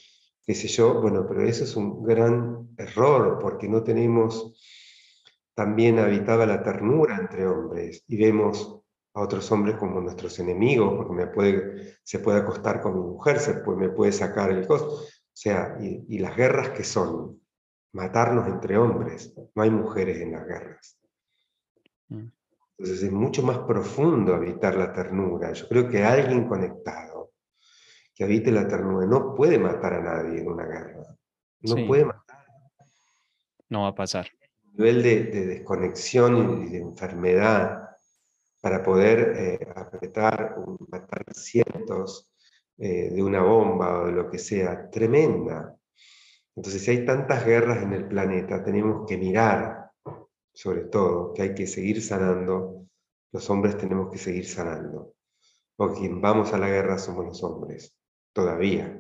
[0.45, 1.01] qué sé yo.
[1.01, 4.59] Bueno, pero eso es un gran error porque no tenemos
[5.55, 8.82] también habitada la ternura entre hombres y vemos
[9.15, 13.39] a otros hombres como nuestros enemigos, porque me puede, se puede acostar con mi mujer,
[13.39, 14.95] se puede, me puede sacar el costo.
[14.95, 17.41] O sea, y, las guerras que son,
[17.93, 20.99] matarnos entre hombres, no hay mujeres en las guerras.
[22.09, 22.29] Mm.
[22.79, 25.53] Entonces es mucho más profundo habitar la ternura.
[25.53, 27.33] Yo creo que alguien conectado
[28.15, 31.17] que habite la ternura no puede matar a nadie en una guerra.
[31.61, 32.45] No puede matar.
[33.69, 34.27] No va a pasar.
[34.73, 37.82] nivel de, desconexión y de enfermedad
[38.63, 40.55] para poder eh, apretar,
[40.89, 42.33] matar cientos,
[42.79, 45.77] eh, de una bomba o de lo que sea, tremenda.
[46.55, 49.91] Entonces, si hay tantas guerras en el planeta, tenemos que mirar,
[50.55, 52.87] sobre todo, que hay que seguir sanando.
[53.33, 55.15] Los hombres tenemos que seguir sanando.
[55.77, 57.99] O quien vamos a la guerra somos los hombres,
[58.33, 58.97] todavía.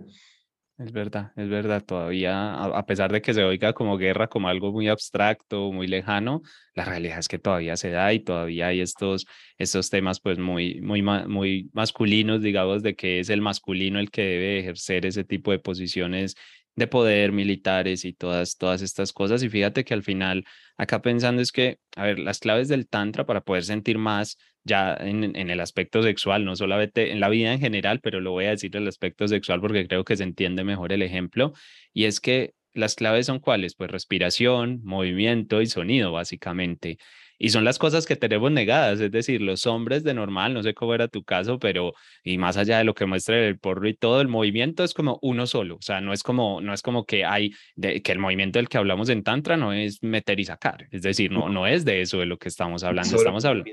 [0.83, 4.73] Es verdad, es verdad, todavía, a pesar de que se oiga como guerra, como algo
[4.73, 6.43] muy abstracto, muy lejano,
[6.75, 9.27] la realidad es que todavía se da y todavía hay estos,
[9.59, 14.23] estos temas pues muy, muy, muy masculinos, digamos, de que es el masculino el que
[14.23, 16.35] debe ejercer ese tipo de posiciones
[16.75, 19.43] de poder militares y todas, todas estas cosas.
[19.45, 20.45] Y fíjate que al final,
[20.77, 24.95] acá pensando es que, a ver, las claves del Tantra para poder sentir más ya
[24.95, 28.51] en, el aspecto sexual, no solamente en la vida en general, pero lo voy a
[28.51, 31.53] decir el aspecto sexual porque creo que se entiende mejor el ejemplo,
[31.93, 33.75] y es que las claves son cuáles?
[33.75, 36.99] Pues respiración, movimiento y sonido, básicamente.
[37.39, 40.75] Y son las cosas que tenemos negadas, es decir, los hombres de normal, no sé
[40.75, 43.95] cómo era tu caso, pero y más allá de lo que muestra el porro y
[43.95, 47.05] todo, el movimiento es como uno solo, o sea, no es como, no es como
[47.05, 50.45] que hay, de, que el movimiento del que hablamos en Tantra no es meter y
[50.45, 53.73] sacar, es decir, no, no es de eso de lo que estamos hablando, estamos hablando.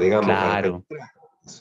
[0.00, 0.26] digamos.
[0.26, 0.84] Claro.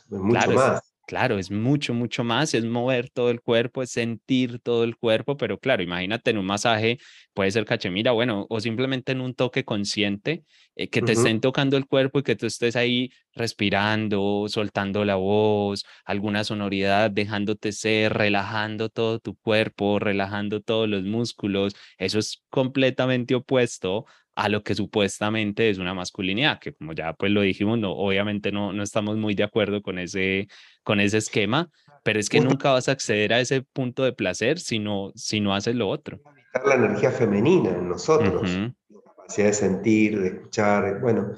[0.10, 0.89] mucho más.
[1.10, 5.38] Claro, es mucho, mucho más, es mover todo el cuerpo, es sentir todo el cuerpo,
[5.38, 7.00] pero claro, imagínate en un masaje,
[7.34, 10.44] puede ser cachemira, bueno, o simplemente en un toque consciente,
[10.76, 15.16] eh, que te estén tocando el cuerpo y que tú estés ahí respirando, soltando la
[15.16, 22.44] voz, alguna sonoridad, dejándote ser, relajando todo tu cuerpo, relajando todos los músculos, eso es
[22.52, 24.06] completamente opuesto
[24.40, 28.54] a lo que supuestamente es una masculinidad, que como ya pues lo dijimos, no, obviamente
[28.54, 30.48] no, no estamos muy de acuerdo con ese,
[30.90, 31.70] con ese esquema,
[32.04, 35.40] pero es que nunca vas a acceder a ese punto de placer si no, si
[35.40, 36.20] no haces lo otro.
[36.66, 38.50] La energía femenina en nosotros,
[38.90, 41.34] la capacidad de sentir, de escuchar, bueno,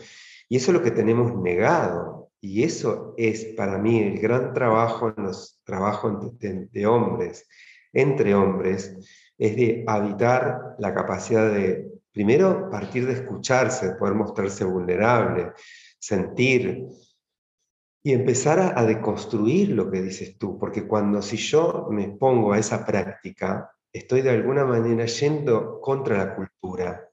[0.48, 2.32] y eso es lo que tenemos negado.
[2.40, 7.46] Y eso es para mí el gran trabajo en los trabajos de hombres,
[7.92, 8.96] entre hombres,
[9.38, 15.54] es de habitar la capacidad de Primero, partir de escucharse, poder mostrarse vulnerable,
[15.98, 16.86] sentir
[18.04, 22.58] y empezar a, deconstruir lo que dices tú, porque cuando si yo me pongo a
[22.58, 27.10] esa práctica, estoy de alguna manera yendo contra la cultura.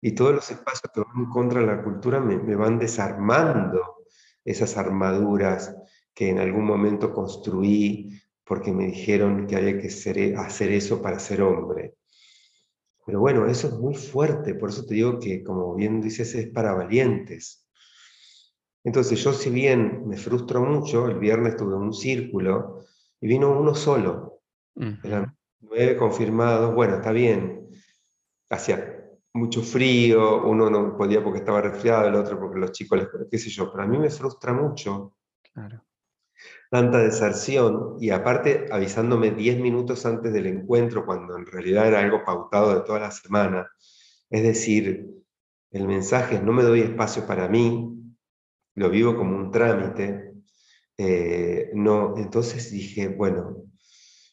[0.00, 4.04] Y todos los espacios que van contra la cultura me, van desarmando
[4.44, 5.74] esas armaduras
[6.14, 11.42] que en algún momento construí porque me dijeron que había que hacer eso para ser
[11.42, 11.96] hombre.
[13.04, 16.48] Pero bueno, eso es muy fuerte, por eso te digo que, como bien dices, es
[16.48, 17.67] para valientes.
[18.88, 22.80] Entonces yo si bien me frustro mucho, el viernes tuve un círculo
[23.20, 24.40] y vino uno solo.
[25.02, 27.68] Eran nueve confirmados, bueno, está bien.
[28.48, 33.08] Hacía mucho frío, uno no podía porque estaba resfriado, el otro porque los chicos les...
[33.30, 35.12] qué sé yo, pero a mí me frustra mucho.
[35.52, 35.84] Claro
[36.70, 42.22] tanta deserción y aparte avisándome 10 minutos antes del encuentro cuando en realidad era algo
[42.24, 43.68] pautado de toda la semana.
[44.30, 45.06] Es decir,
[45.72, 47.97] el mensaje es no me doy espacio para mí,
[48.78, 50.32] lo vivo como un trámite.
[50.96, 53.64] Eh, no, entonces dije, bueno,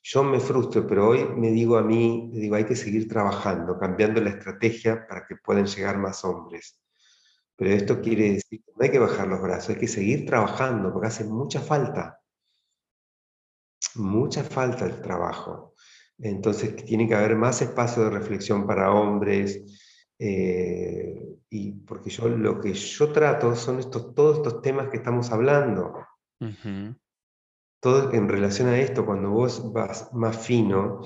[0.03, 4.21] yo me frustro, pero hoy me digo a mí, digo, hay que seguir trabajando, cambiando
[4.21, 6.79] la estrategia para que puedan llegar más hombres.
[7.55, 10.91] Pero esto quiere decir que no hay que bajar los brazos, hay que seguir trabajando,
[10.93, 12.19] porque hace mucha falta.
[13.95, 15.73] Mucha falta el trabajo.
[16.19, 19.84] Entonces tiene que haber más espacio de reflexión para hombres,
[20.19, 25.31] eh, y porque yo lo que yo trato son estos, todos estos temas que estamos
[25.31, 26.05] hablando.
[27.79, 31.01] Todo en relación a esto, cuando vos vas más fino,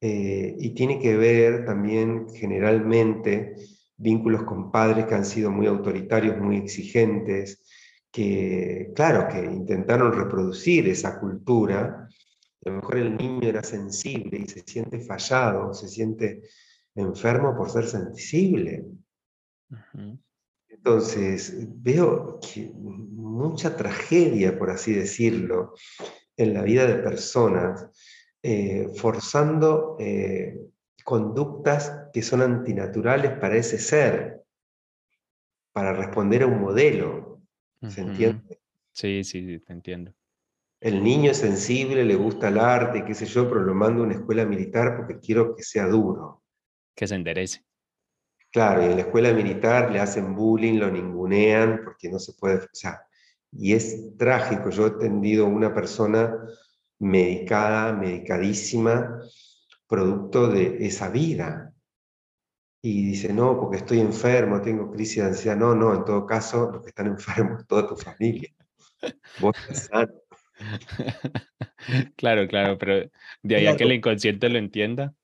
[0.00, 3.54] eh, y tiene que ver también generalmente
[3.96, 7.62] vínculos con padres que han sido muy autoritarios, muy exigentes,
[8.10, 12.08] que, claro, que intentaron reproducir esa cultura.
[12.64, 16.42] A lo mejor el niño era sensible y se siente fallado, se siente
[16.94, 18.84] enfermo por ser sensible.
[20.68, 25.74] Entonces, veo que mucha tragedia, por así decirlo,
[26.36, 27.88] en la vida de personas,
[28.42, 30.58] eh, forzando eh,
[31.04, 34.42] conductas que son antinaturales para ese ser,
[35.72, 37.40] para responder a un modelo.
[37.88, 38.60] ¿Se entiende?
[38.92, 40.12] Sí, sí, sí, te entiendo.
[40.80, 44.06] El niño es sensible, le gusta el arte, qué sé yo, pero lo mando a
[44.06, 46.39] una escuela militar porque quiero que sea duro.
[47.00, 47.64] Que se enderece.
[48.52, 52.56] Claro, y en la escuela militar le hacen bullying, lo ningunean, porque no se puede,
[52.56, 53.00] o sea,
[53.50, 54.68] y es trágico.
[54.68, 56.36] Yo he atendido a una persona
[56.98, 59.18] medicada, medicadísima,
[59.88, 61.72] producto de esa vida.
[62.82, 65.56] Y dice, no, porque estoy enfermo, tengo crisis de ansiedad.
[65.56, 68.50] No, no, en todo caso, los que están enfermos toda tu familia.
[69.40, 70.12] Vos estás sano.
[72.16, 73.10] Claro, claro, pero
[73.42, 75.14] de ahí a que el inconsciente lo entienda.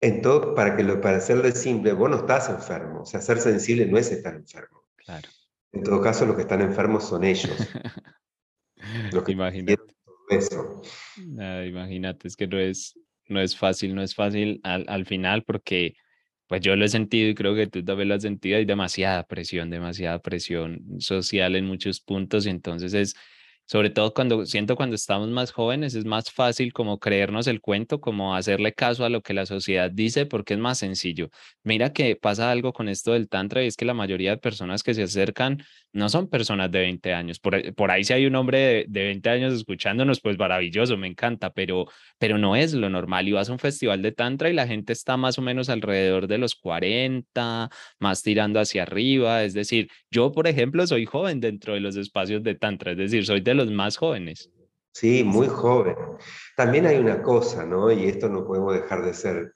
[0.00, 3.02] En todo, para, que lo, para hacerlo simple, vos no estás enfermo.
[3.02, 4.82] O sea, ser sensible no es estar enfermo.
[4.96, 5.28] Claro.
[5.72, 7.56] En todo caso, los que están enfermos son ellos.
[9.12, 9.82] los que imagínate.
[10.28, 10.82] Eso.
[11.16, 15.94] imagínate, es que no es, no es fácil, no es fácil al, al final porque
[16.48, 19.24] pues yo lo he sentido y creo que tú también lo has sentido, hay demasiada
[19.26, 23.14] presión, demasiada presión social en muchos puntos y entonces es
[23.66, 28.00] sobre todo cuando siento cuando estamos más jóvenes, es más fácil como creernos el cuento,
[28.00, 31.30] como hacerle caso a lo que la sociedad dice, porque es más sencillo.
[31.64, 34.82] Mira que pasa algo con esto del Tantra y es que la mayoría de personas
[34.82, 37.40] que se acercan no son personas de 20 años.
[37.40, 41.08] Por, por ahí si hay un hombre de, de, 20 años escuchándonos, pues maravilloso, me
[41.08, 41.86] encanta, pero,
[42.18, 43.26] pero no es lo normal.
[43.26, 46.28] Y vas a un festival de Tantra y la gente está más o menos alrededor
[46.28, 49.42] de los 40, más tirando hacia arriba.
[49.42, 53.24] Es decir, yo, por ejemplo, soy joven dentro de los espacios de Tantra, es decir,
[53.26, 54.50] soy de los más jóvenes.
[54.92, 55.96] Sí, muy joven.
[56.56, 57.90] También hay una cosa, ¿no?
[57.90, 59.52] Y esto no podemos dejar de ser.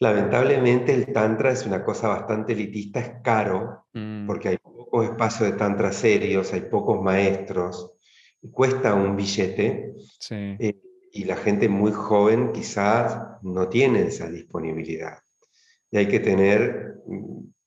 [0.00, 4.26] Lamentablemente el Tantra es una cosa bastante elitista, es caro, mm.
[4.26, 7.92] porque hay pocos espacios de Tantra serios, hay pocos maestros,
[8.50, 9.94] cuesta un billete.
[10.30, 10.80] Eh,
[11.12, 15.18] y la gente muy joven quizás no tiene esa disponibilidad.
[15.92, 16.96] Y hay que tener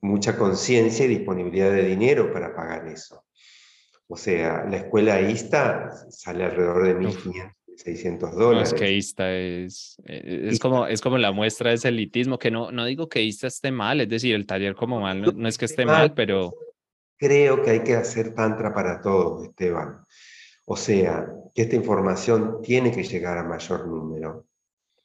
[0.02, 3.24] mucha conciencia y disponibilidad de dinero para pagar eso.
[4.08, 8.72] O sea, la escuela ISTA sale alrededor de 1.500, 600 dólares.
[8.72, 12.40] No, es que ISTA es, eh, es, como, es como la muestra de ese elitismo,
[12.40, 15.48] que no, no digo que ISTA esté mal, es decir, el taller como mal, no,
[15.48, 16.54] es que esté mal, pero...
[17.20, 20.02] Creo que hay que hacer tantra para todos, Esteban.
[20.66, 24.46] O sea, que esta información tiene que llegar a mayor número.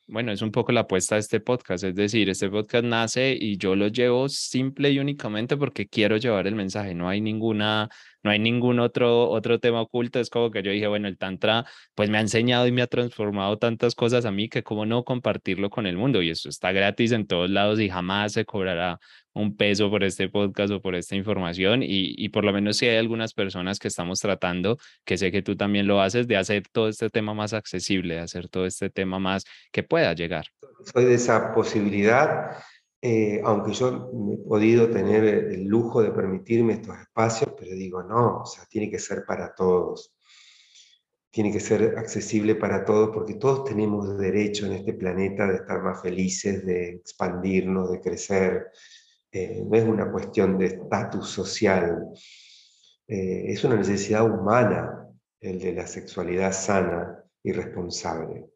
[0.08, 3.56] Bueno, es un poco la apuesta de este podcast, es decir, este podcast nace y
[3.56, 7.88] yo lo llevo simple y únicamente porque quiero llevar el mensaje, no hay ninguna
[8.22, 11.64] no hay ningún otro, otro tema oculto, es como que yo dije, bueno, el Tantra
[11.94, 15.04] pues me ha enseñado y me ha transformado tantas cosas a mí que cómo no
[15.04, 18.98] compartirlo con el mundo y eso está gratis en todos lados y jamás se cobrará
[19.34, 21.82] un peso por este podcast o por esta información.
[21.82, 25.42] Y, y por lo menos si hay algunas personas que estamos tratando, que sé que
[25.42, 28.90] tú también lo haces, de hacer todo este tema más accesible, de hacer todo este
[28.90, 30.46] tema más que pueda llegar.
[30.92, 32.56] Soy de esa posibilidad
[33.04, 38.42] eh, aunque yo he podido tener el lujo de permitirme estos espacios, pero digo, no,
[38.42, 40.14] o sea, tiene que ser para todos.
[41.28, 45.82] Tiene que ser accesible para todos porque todos tenemos derecho en este planeta de estar
[45.82, 48.70] más felices, de expandirnos, de crecer.
[49.32, 52.06] Eh, no es una cuestión de estatus social,
[53.08, 55.08] eh, es una necesidad humana
[55.40, 58.46] el de la sexualidad sana y responsable.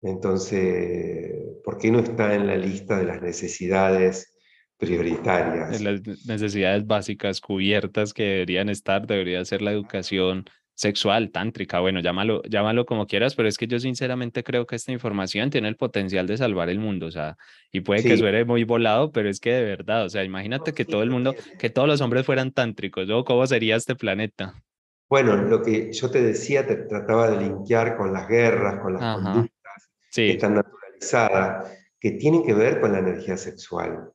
[0.00, 4.36] Entonces, ¿por qué no está en la lista de las necesidades
[4.76, 5.80] prioritarias?
[5.80, 10.44] las necesidades básicas cubiertas que deberían estar, debería ser la educación
[10.76, 14.90] sexual, tántrica, bueno, llámalo, llámalo como quieras, pero es que yo sinceramente creo que esta
[14.90, 17.36] información tiene el potencial de salvar el mundo, o sea,
[17.70, 20.84] y puede que suene muy volado, pero es que de verdad, o sea, imagínate que
[20.84, 23.24] todo el mundo, que todos los hombres fueran tántricos, ¿no?
[23.24, 24.60] ¿Cómo sería este planeta?
[25.08, 29.14] Bueno, lo que yo te decía, te trataba de linkear con las guerras, con las
[29.14, 30.56] conductas que están
[31.00, 34.12] naturalizadas, que tienen que ver con la energía sexual.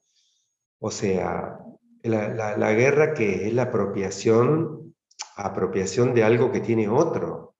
[0.79, 1.59] O sea,
[2.03, 4.95] la, guerra que es la apropiación,
[5.35, 7.55] apropiación de algo que tiene otro.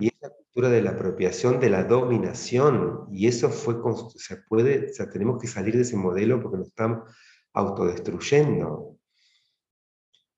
[0.00, 3.06] Y es la cultura de la apropiación, de la dominación.
[3.10, 3.76] Y eso fue,
[4.16, 7.02] se puede, o sea, tenemos que salir de ese modelo porque nos están
[7.52, 8.96] autodestruyendo.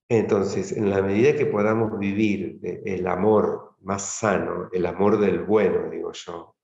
[0.08, 5.90] Entonces, en la medida que podamos vivir el amor más sano, el amor del bueno,
[5.90, 6.56] digo yo,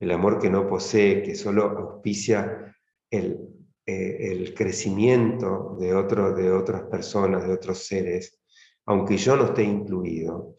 [0.00, 2.74] el amor que no posee, que solo auspicia
[3.10, 3.38] el,
[3.86, 8.40] eh, el crecimiento de, de otras personas, de otros seres,
[8.86, 10.56] aunque yo no esté incluido,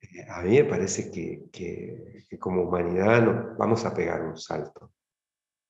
[0.00, 4.92] eh, a mí me parece que, que, como humanidad vamos a pegar un salto.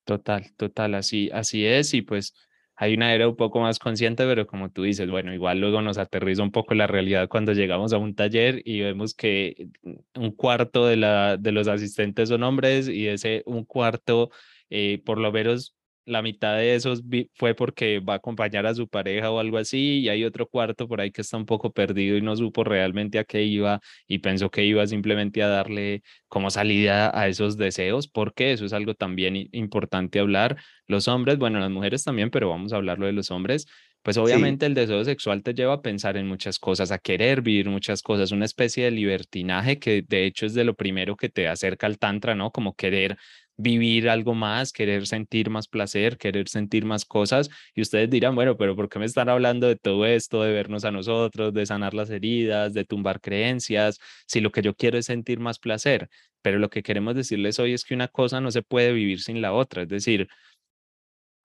[0.05, 1.95] Total, total, así, así es.
[1.95, 2.35] Y pues
[2.81, 5.99] hay una era un poco más consciente, pero como tú dices, bueno, igual luego nos
[5.99, 9.69] aterriza un poco la realidad cuando llegamos a un taller y vemos que
[10.15, 14.31] un cuarto de, la, de los asistentes son hombres y ese un cuarto,
[14.71, 15.77] eh, por lo menos
[16.09, 17.03] la mitad de esos
[17.35, 20.89] fue porque va a acompañar a su pareja o algo así, y hay otro cuarto
[20.89, 24.19] por ahí que está un poco perdido y no supo realmente a qué iba y
[24.19, 28.95] pensó que iba simplemente a darle como salida a esos deseos, porque eso es algo
[28.95, 30.57] también importante hablar.
[30.87, 33.67] Los hombres, bueno, las mujeres también, pero vamos a hablarlo de los hombres.
[34.03, 37.69] Pues obviamente el deseo sexual te lleva a pensar en muchas cosas, a querer vivir
[37.69, 41.49] muchas cosas, una especie de libertinaje que de hecho es de lo primero que te
[41.49, 42.51] acerca al tantra, ¿no?
[42.51, 43.19] Como querer
[43.59, 47.51] vivir algo más, querer sentir más placer, querer sentir más cosas.
[47.75, 50.85] Y ustedes dirán, bueno, pero ¿por qué me están hablando de todo esto, de vernos
[50.85, 55.07] a nosotros, de sanar las heridas, de tumbar creencias, si lo que yo quiero es
[55.07, 56.09] sentir más placer?
[56.41, 59.43] Pero lo que queremos decirles hoy es que una cosa no se puede vivir sin
[59.43, 59.83] la otra.
[59.83, 60.29] Es decir,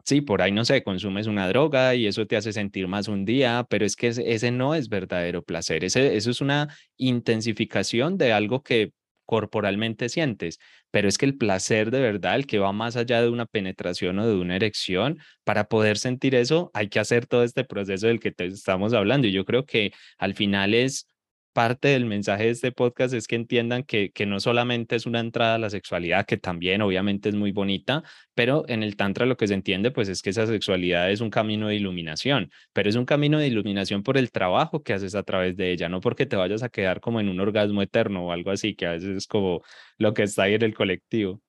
[0.05, 3.24] Sí, por ahí no sé, consumes una droga y eso te hace sentir más un
[3.24, 5.86] día, pero es que ese, no es verdadero placer.
[5.86, 8.91] Ese, eso es una intensificación de algo que
[9.26, 10.59] corporalmente sientes,
[10.91, 14.19] pero es que el placer de verdad, el que va más allá de una penetración
[14.19, 18.19] o de una erección, para poder sentir eso hay que hacer todo este proceso del
[18.19, 19.28] que te estamos hablando.
[19.28, 21.07] Y yo creo que al final es
[21.54, 25.20] parte del mensaje de este podcast es que entiendan que, que no solamente es una
[25.20, 29.38] entrada a la sexualidad, que también obviamente es muy bonita, pero en el Tantra lo
[29.38, 32.95] que se entiende pues es que esa sexualidad es un camino de iluminación, pero es
[32.95, 36.26] un camino de iluminación por el trabajo que haces a través de ella, no porque
[36.26, 39.16] te vayas a quedar como en un orgasmo eterno o algo así, que a veces
[39.16, 39.62] es como
[39.97, 41.41] lo que está ahí en el colectivo.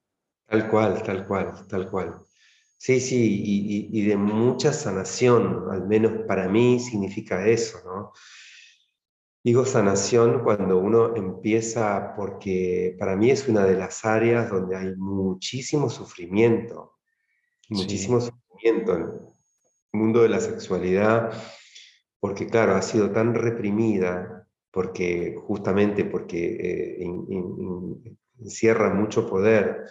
[0.47, 2.15] Tal cual, tal cual, tal cual.
[2.77, 8.13] Sí, sí, y, y, y de mucha sanación, al menos para mí significa eso, ¿no?
[9.45, 14.97] Digo sanación cuando uno empieza, porque para mí es una de las áreas donde hay
[14.97, 16.95] muchísimo sufrimiento,
[17.69, 19.11] muchísimo sufrimiento en el
[19.93, 21.31] mundo de la sexualidad,
[22.21, 27.07] porque claro, ha sido tan reprimida, porque justamente porque eh,
[28.41, 29.85] encierra mucho poder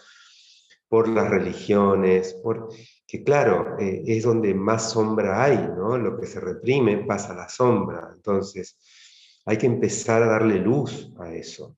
[0.90, 2.70] por las religiones, por,
[3.06, 5.96] que claro, eh, es donde más sombra hay, ¿no?
[6.00, 8.10] Lo que se reprime pasa a la sombra.
[8.16, 8.80] Entonces,
[9.46, 11.78] hay que empezar a darle luz a eso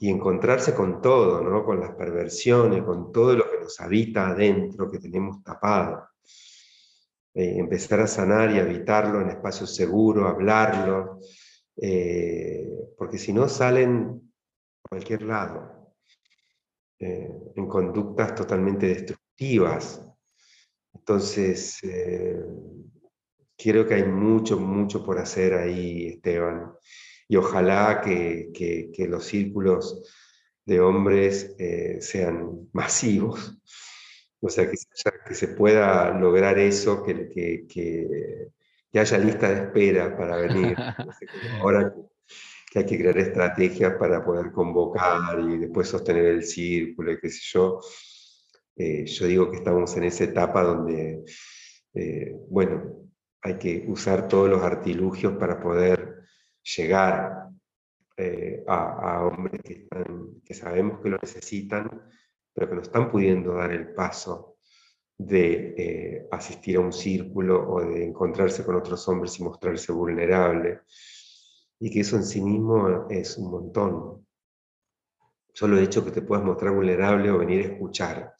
[0.00, 1.64] y encontrarse con todo, ¿no?
[1.64, 6.08] con las perversiones, con todo lo que nos habita adentro, que tenemos tapado.
[7.34, 11.20] Eh, empezar a sanar y habitarlo en espacios seguros, hablarlo,
[11.76, 12.68] eh,
[12.98, 14.32] porque si no salen
[14.84, 15.94] a cualquier lado,
[16.98, 20.04] eh, en conductas totalmente destructivas.
[20.92, 21.78] Entonces,
[23.70, 26.72] creo que hay mucho, mucho por hacer ahí, Esteban.
[27.28, 30.02] Y ojalá que, que, los círculos
[30.64, 33.58] de hombres eh, sean masivos.
[34.40, 34.76] O sea, que,
[35.26, 40.76] que, se pueda lograr eso, que, que, que, haya lista de espera para venir.
[41.62, 41.94] Ahora
[42.72, 47.28] que hay que crear estrategias para poder convocar y después sostener el círculo y qué
[47.28, 47.80] sé yo.
[48.76, 51.22] Eh, yo digo que estamos en esa etapa donde,
[51.92, 53.10] eh, bueno,
[53.42, 56.22] hay que usar todos los artilugios para poder
[56.76, 57.48] llegar
[58.16, 61.90] eh, a, hombres que, sabemos que lo necesitan,
[62.54, 64.58] pero que no están pudiendo dar el paso
[65.18, 70.82] de eh, asistir a un círculo o de encontrarse con otros hombres y mostrarse vulnerable.
[71.80, 74.26] Y que eso en sí mismo es un montón.
[75.52, 78.34] Solo el hecho que te puedas mostrar vulnerable o venir a escuchar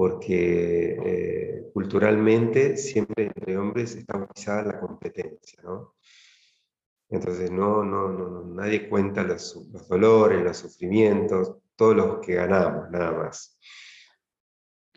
[0.00, 5.96] porque eh, culturalmente siempre entre hombres está utilizada la competencia, ¿no?
[7.10, 12.90] Entonces no, no, no, nadie cuenta los, los, dolores, los sufrimientos, todos los que ganamos,
[12.90, 13.58] nada más.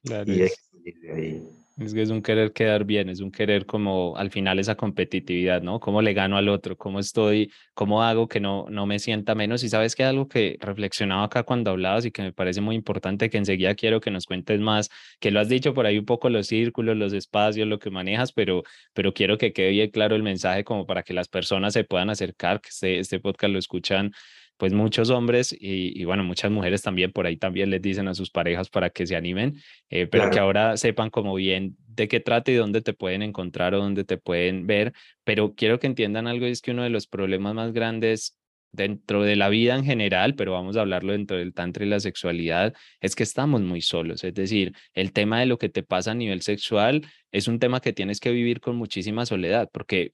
[0.03, 1.49] y hay que salir de ahí.
[1.75, 5.63] Es que es un querer quedar bien, es un querer como al final esa competitividad,
[5.63, 5.79] ¿no?
[5.79, 6.77] ¿Cómo le gano al otro?
[6.77, 7.51] ¿Cómo estoy?
[7.73, 9.63] ¿Cómo hago que no, no me sienta menos?
[9.63, 13.27] Y sabes que algo que reflexionaba acá cuando hablabas y que me parece muy importante,
[13.31, 16.29] que enseguida quiero que nos cuentes más, que lo has dicho por ahí un poco
[16.29, 18.61] los círculos, los espacios, lo que manejas, pero,
[18.93, 22.11] pero quiero que quede bien claro el mensaje como para que las personas se puedan
[22.11, 24.11] acercar, que este, este podcast lo escuchan
[24.57, 28.13] pues muchos hombres y, y, bueno, muchas mujeres también por ahí también les dicen a
[28.13, 29.55] sus parejas para que se animen,
[29.89, 33.73] eh, pero que ahora sepan como bien de qué trata y dónde te pueden encontrar
[33.75, 34.93] o dónde te pueden ver.
[35.23, 38.37] Pero quiero que entiendan algo, es que uno de los problemas más grandes
[38.73, 41.99] dentro de la vida en general, pero vamos a hablarlo dentro del tantra y la
[41.99, 44.23] sexualidad, es que estamos muy solos.
[44.23, 47.79] Es decir, el tema de lo que te pasa a nivel sexual es un tema
[47.81, 50.13] que tienes que vivir con muchísima soledad, porque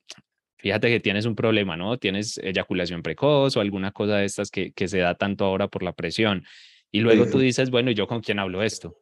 [0.59, 1.97] fíjate que tienes un problema, ¿no?
[1.97, 5.83] Tienes eyaculación precoz o alguna cosa de estas que, que se da tanto ahora por
[5.83, 6.45] la presión.
[6.91, 8.97] Y luego tú dices, bueno, ¿y yo con quién hablo esto?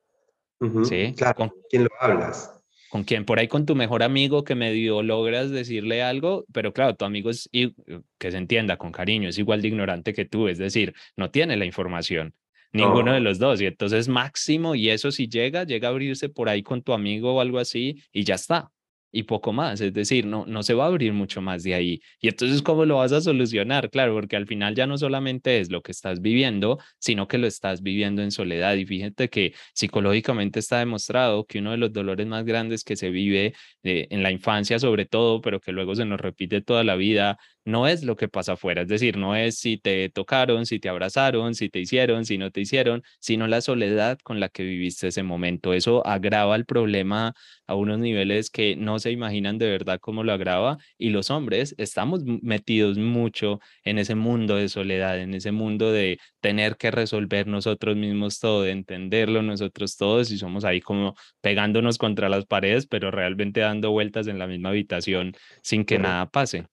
[0.84, 1.14] ¿Sí?
[1.16, 2.54] Claro, ¿con quién lo hablas?
[2.90, 3.26] ¿Con quién?
[3.26, 7.30] Por ahí con tu mejor amigo que medio logras decirle algo, pero claro, tu amigo
[7.30, 7.74] es, y,
[8.18, 11.58] que se entienda con cariño, es igual de ignorante que tú, es decir, no tiene
[11.58, 12.34] la información,
[12.72, 13.62] ninguno de los dos.
[13.62, 17.36] Y entonces máximo, y eso si llega, llega a abrirse por ahí con tu amigo
[17.36, 18.72] o algo así, y ya está
[19.12, 22.02] y poco más, es decir, no, no se va a abrir mucho más de ahí.
[22.20, 23.90] Y entonces, ¿cómo lo vas a solucionar?
[23.90, 27.48] Claro, porque al final ya no solamente es lo que estás viviendo, sino que lo
[27.48, 28.76] estás viviendo en soledad.
[28.76, 33.10] Y fíjate que psicológicamente está demostrado que uno de los dolores más grandes que se
[33.10, 33.54] vive
[33.84, 37.38] eh, en la infancia sobre todo, pero que luego se nos repite toda la vida,
[37.68, 40.88] no es lo que pasa afuera, es decir, no es si te tocaron, si te
[40.88, 45.10] abrazaron, si te hicieron, si no te hicieron, sino la soledad con la que viviste
[45.10, 45.74] ese momento.
[45.74, 47.34] Eso agrava el problema
[47.68, 51.76] a unos niveles que no se imaginan de verdad cómo lo agrava y los hombres
[51.78, 57.48] estamos metidos mucho en ese mundo de soledad, en ese mundo de tener que resolver
[57.48, 62.88] nosotros mismos todo, de entenderlo nosotros todos y somos ahí como pegándonos contra las paredes,
[62.88, 66.66] pero realmente dando vueltas en la misma habitación sin que nada pase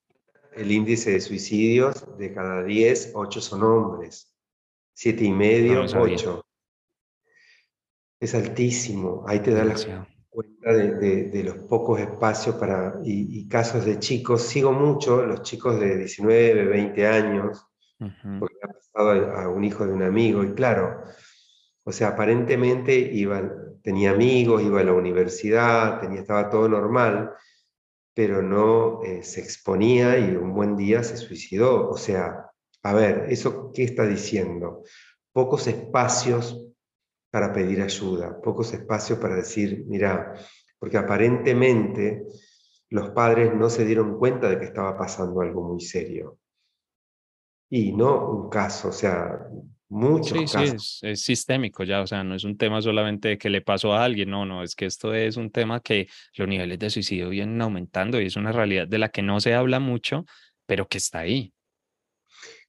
[0.56, 4.32] el índice de suicidios de cada 10, 8 son hombres.
[4.94, 6.44] 7 y medio, 8.
[8.20, 9.24] Es altísimo.
[9.26, 9.74] Ahí te da la
[10.30, 14.42] cuenta de, los pocos espacios para, y, casos de chicos.
[14.42, 17.66] Sigo mucho los chicos de 19, 20 años,
[18.38, 20.44] porque ha pasado a, un hijo de un amigo.
[20.44, 21.02] Y claro,
[21.82, 23.42] o sea, aparentemente iba,
[23.82, 27.32] tenía amigos, iba a la universidad, tenía, estaba todo normal
[28.14, 31.90] pero no eh, se exponía y un buen día se suicidó.
[31.90, 32.50] O sea,
[32.82, 34.82] a ver, ¿eso qué está diciendo?
[35.32, 36.64] Pocos espacios
[37.30, 40.34] para pedir ayuda, pocos espacios para decir, mira,
[40.78, 42.24] porque aparentemente
[42.90, 46.38] los padres no se dieron cuenta de que estaba pasando algo muy serio.
[47.68, 49.48] Y no un caso, o sea,
[49.88, 53.50] Muchos sí, Sí, es, sistémico ya, o sea, no es un tema solamente de que
[53.50, 56.78] le pasó a alguien, no, no, es que esto es un tema que los niveles
[56.78, 60.24] de suicidio vienen aumentando y es una realidad de la que no se habla mucho,
[60.66, 61.52] pero que está ahí.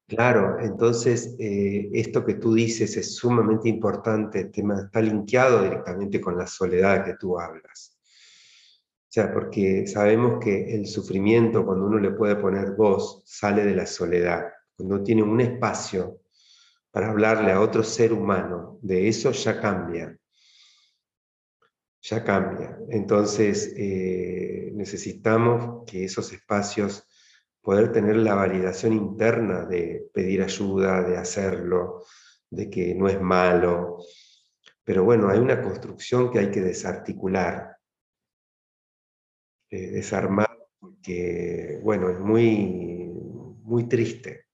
[0.07, 6.21] Claro, entonces eh, esto que tú dices es sumamente importante, el tema está linkeado directamente
[6.21, 7.97] con la soledad que tú hablas.
[7.97, 13.75] O sea, porque sabemos que el sufrimiento, cuando uno le puede poner voz, sale de
[13.75, 14.43] la soledad,
[14.75, 16.19] cuando tiene un espacio
[16.95, 20.17] para hablarle a otro ser humano, de eso ya cambia.
[22.01, 22.77] Ya cambia.
[22.89, 27.05] Entonces eh, necesitamos que esos espacios,
[27.61, 32.05] poder tener la validación interna de pedir ayuda, de hacerlo,
[32.49, 33.97] de que no es malo.
[34.85, 37.75] Pero bueno, hay una construcción que hay que desarticular,
[39.69, 43.11] eh, desarmar, porque bueno, es muy,
[43.63, 44.44] muy triste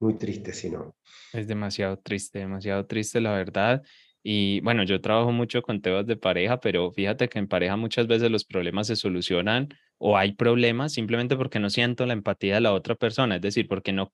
[0.00, 0.94] muy triste si no.
[1.32, 3.82] Es demasiado triste, demasiado triste la verdad.
[4.22, 8.06] Y bueno, yo trabajo mucho con temas de pareja, pero fíjate que en pareja muchas
[8.08, 9.68] veces los problemas se solucionan
[9.98, 13.68] o hay problemas simplemente porque no siento la empatía de la otra persona, es decir,
[13.68, 14.12] porque no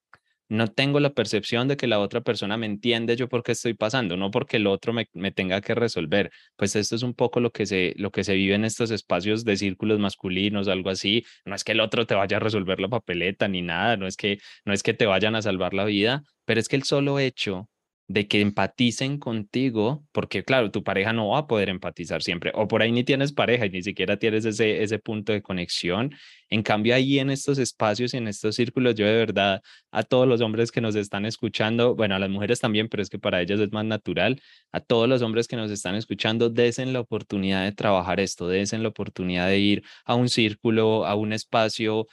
[0.48, 3.74] no tengo la percepción de que la otra persona me entiende yo por qué estoy
[3.74, 6.30] pasando, no porque el otro me, tenga que resolver.
[6.56, 9.44] Pues esto es un poco lo que, se, lo que se vive en estos espacios
[9.44, 11.24] de círculos masculinos, algo así.
[11.44, 14.16] No es que el otro te vaya a resolver la papeleta ni nada, no es
[14.16, 17.18] que, no es que te vayan a salvar la vida, pero es que el solo
[17.18, 17.68] hecho
[18.08, 22.68] de que empaticen contigo, porque claro, tu pareja no va a poder empatizar siempre, o
[22.68, 26.14] por ahí ni tienes pareja y ni siquiera tienes ese, ese punto de conexión.
[26.50, 30.28] En cambio, ahí en estos espacios y en estos círculos, yo de verdad a todos
[30.28, 33.40] los hombres que nos están escuchando, bueno, a las mujeres también, pero es que para
[33.40, 34.40] ellas es más natural,
[34.72, 38.82] a todos los hombres que nos están escuchando, desen la oportunidad de trabajar esto, desen
[38.82, 42.06] la oportunidad de ir a un círculo, a un espacio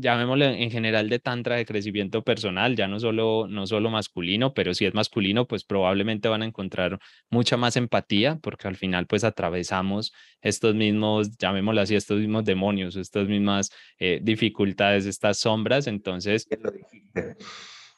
[0.00, 4.74] llamémoslo en general de tantra de crecimiento personal, ya no solo, no solo masculino, pero
[4.74, 6.98] si es masculino, pues probablemente van a encontrar
[7.30, 12.96] mucha más empatía, porque al final pues atravesamos estos mismos, llamémoslo así, estos mismos demonios,
[12.96, 16.48] estas mismas eh, dificultades, estas sombras, entonces...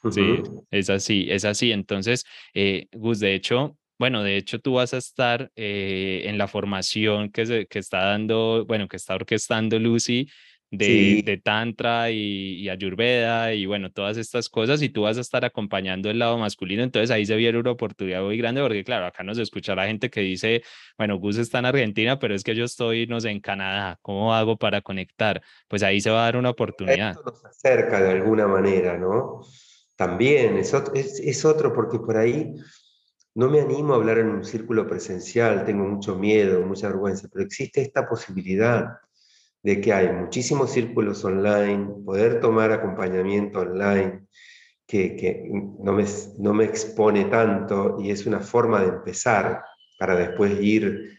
[0.09, 0.41] Sí,
[0.71, 1.71] es así, es así.
[1.71, 2.25] Entonces,
[2.55, 7.29] eh, Gus, de hecho, bueno, de hecho tú vas a estar eh, en la formación
[7.31, 10.27] que, se, que está dando, bueno, que está orquestando Lucy
[10.71, 15.43] de, de Tantra y, Ayurveda y bueno, todas estas cosas y tú vas a estar
[15.43, 19.23] acompañando el lado masculino, entonces ahí se viene una oportunidad muy grande porque claro, acá
[19.23, 20.63] nos escucha la gente que dice,
[20.97, 24.33] bueno, Gus está en Argentina, pero es que yo estoy, no sé, en Canadá, ¿cómo
[24.33, 25.41] hago para conectar?
[25.67, 27.11] Pues ahí se va a dar una oportunidad.
[27.11, 29.41] Esto nos acerca de alguna manera, ¿no?
[29.97, 32.55] También es otro, es otro porque por ahí
[33.35, 37.45] no me animo a hablar en un círculo presencial, tengo mucho miedo, mucha vergüenza, pero
[37.45, 38.99] existe esta posibilidad
[39.63, 44.25] de que hay muchísimos círculos online, poder tomar acompañamiento online,
[44.87, 45.49] que,
[45.79, 46.05] no, me,
[46.39, 49.63] no me expone tanto y es una forma de empezar
[49.97, 51.17] para después ir,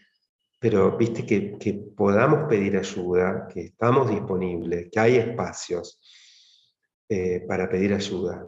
[0.59, 5.99] pero viste que, que podamos pedir ayuda, que estamos disponibles, que hay espacios
[7.09, 8.45] eh, para pedir ayuda.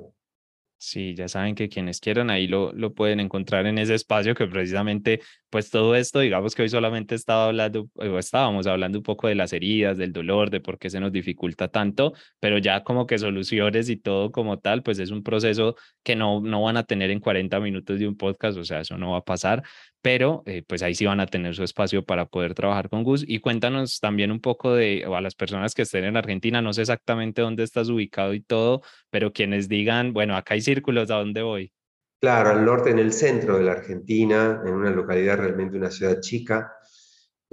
[0.77, 4.45] Sí, ya saben que quienes quieran ahí lo, lo pueden encontrar en ese espacio que
[4.45, 9.27] precisamente, pues todo esto, digamos que hoy solamente estaba hablando, o estábamos hablando un poco
[9.27, 13.07] de las heridas, del dolor, de por qué se nos dificulta tanto, pero ya como
[13.07, 16.83] que soluciones y todo como tal, pues es un proceso que no, no van a
[16.83, 19.63] tener en 40 minutos de un podcast, o sea, eso no va a pasar,
[20.01, 23.23] pero eh, pues ahí sí van a tener su espacio para poder trabajar con Gus.
[23.27, 26.81] Y cuéntanos también un poco de, a las personas que estén en Argentina, no sé
[26.81, 31.41] exactamente dónde estás ubicado y todo, pero quienes digan, bueno, acá hay círculos, ¿a dónde
[31.41, 31.71] voy?
[32.19, 36.19] Claro, al norte, en el centro de la Argentina, en una localidad realmente una ciudad
[36.21, 36.73] chica,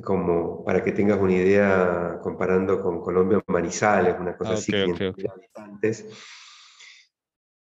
[0.03, 6.07] como para que tengas una idea comparando con Colombia, Manizales, una cosa ah, así, habitantes.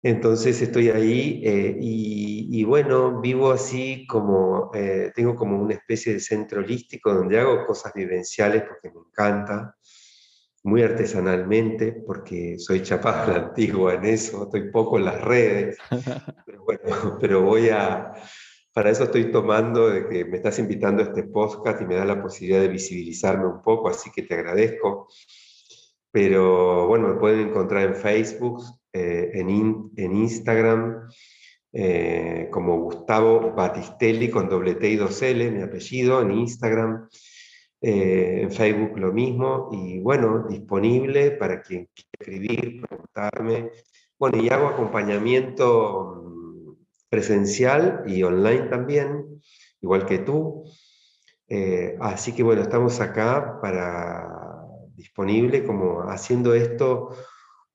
[0.03, 6.19] Entonces estoy ahí eh, y, bueno, vivo así como, eh, tengo como una especie de
[6.19, 9.75] centro holístico donde hago cosas vivenciales porque me encanta,
[10.63, 15.77] muy artesanalmente porque soy chapada la antigua en eso, estoy poco en las redes,
[16.45, 16.81] pero bueno,
[17.19, 18.13] pero voy a,
[18.73, 22.05] para eso estoy tomando de que me estás invitando a este podcast y me da
[22.05, 25.07] la posibilidad de visibilizarme un poco, así que te agradezco.
[26.11, 31.09] Pero bueno, me pueden encontrar en Facebook, eh, en, en, Instagram,
[31.71, 37.07] eh, como Gustavo Batistelli con doble T y dos L, mi apellido, en Instagram.
[37.81, 43.71] Eh, en Facebook lo mismo, y bueno, disponible para quien quiera escribir, preguntarme.
[44.19, 46.73] Bueno, y hago acompañamiento mm,
[47.09, 49.41] presencial y online también,
[49.81, 50.63] igual que tú.
[51.99, 54.31] así que bueno, estamos acá para
[54.95, 57.09] disponible, como haciendo esto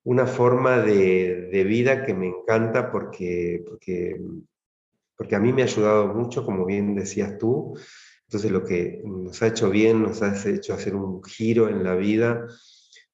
[0.07, 4.20] una forma de, de vida que me encanta porque, porque,
[5.16, 7.76] porque a mí me ha ayudado mucho, como bien decías tú.
[8.29, 11.95] Entonces lo que nos ha hecho bien, nos ha hecho hacer un giro en la
[11.95, 12.47] vida,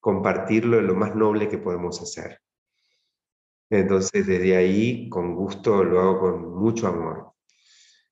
[0.00, 2.40] compartirlo es lo más noble que podemos hacer.
[3.70, 7.32] Entonces desde ahí, con gusto, lo hago con mucho amor.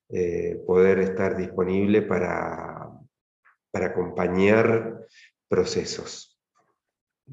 [0.09, 2.89] Eh, poder estar disponible para,
[3.71, 5.07] para acompañar
[5.47, 6.30] procesos.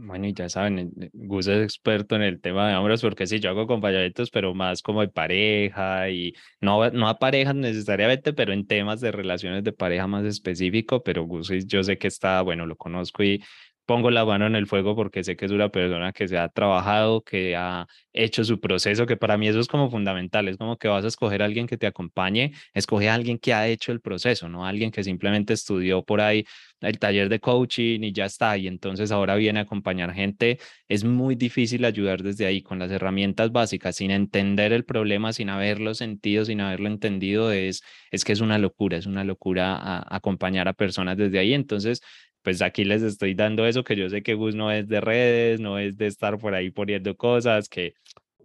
[0.01, 3.27] Bueno, y ya saben, eh, eh, Gus es experto en el tema de hombres, porque
[3.27, 8.33] sí, yo hago acompañamientos, pero más como de pareja y no, no a parejas necesariamente,
[8.33, 12.43] pero en temas de relaciones de pareja más específico, pero Gus yo sé que está,
[12.43, 13.43] bueno, lo conozco y
[13.89, 16.51] pongo la mano en el fuego porque sé que es una persona que se ha
[16.51, 20.77] trabajado, que ha hecho su proceso, que para mí eso es como fundamental, es como
[20.77, 23.91] que vas a escoger a alguien que te acompañe, escoge a alguien que ha hecho
[23.93, 26.45] el proceso, no a alguien que simplemente estudió por ahí
[26.83, 31.05] el taller de coaching y ya está, y entonces ahora viene a acompañar gente, es
[31.05, 35.95] muy difícil ayudar desde ahí con las herramientas básicas, sin entender el problema, sin haberlo
[35.95, 40.75] sentido, sin haberlo entendido, es, es que es una locura, es una locura acompañar a
[40.75, 42.03] personas desde ahí, entonces
[42.49, 45.61] pues aquí les estoy dando eso que yo sé que Gus no es de redes,
[45.61, 47.93] no es de estar por ahí poniendo cosas, que...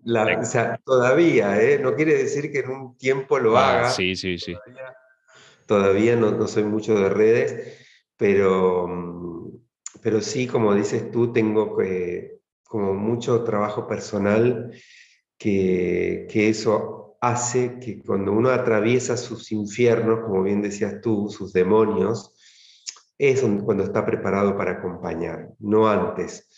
[0.03, 1.79] La, o sea, todavía, ¿eh?
[1.79, 3.89] No quiere decir que en un tiempo lo ah, haga.
[3.91, 4.57] Sí, sí, sí.
[5.65, 7.77] Todavía, no, no, soy mucho de redes,
[8.17, 9.49] pero,
[10.01, 14.69] pero sí, como dices tú, tengo que, como mucho trabajo personal
[15.37, 21.53] que, que eso hace que cuando uno atraviesa sus infiernos, como bien decías tú, sus
[21.53, 22.32] demonios,
[23.17, 26.49] es cuando está preparado para acompañar, no antes.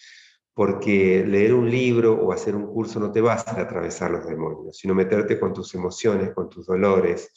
[0.53, 4.77] Porque leer un libro o hacer un curso no te va a atravesar los demonios,
[4.77, 7.29] sino meterte con tus emociones, con tus dolores.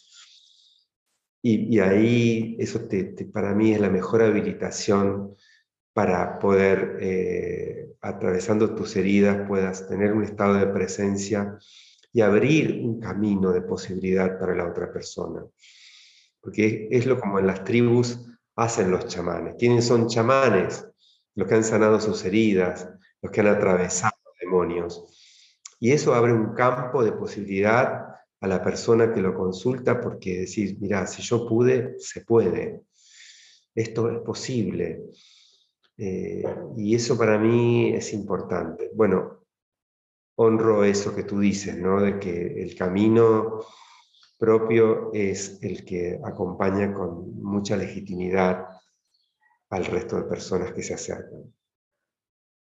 [1.42, 5.34] Y, ahí eso te, para mí es la mejor habilitación
[5.92, 11.58] para poder, eh, atravesando tus heridas, puedas tener un estado de presencia
[12.12, 15.44] y abrir un camino de posibilidad para la otra persona.
[16.40, 19.54] Porque es lo como en las tribus hacen los chamanes.
[19.56, 20.84] ¿Quiénes son chamanes?
[21.36, 22.88] Los que han sanado sus heridas,
[23.22, 25.04] los que han atravesado demonios.
[25.78, 28.08] Y eso abre un campo de posibilidad
[28.40, 32.82] a la persona que lo consulta porque decir, mira, si yo pude, se puede.
[33.76, 35.04] Esto es posible.
[35.96, 36.42] Eh,
[36.76, 38.90] y eso para mí es importante.
[38.92, 39.44] Bueno,
[40.36, 42.00] honro eso que tú dices, ¿no?
[42.00, 43.60] De que el camino
[44.38, 48.66] propio es el que acompaña con mucha legitimidad
[49.70, 51.52] al resto de personas que se acercan.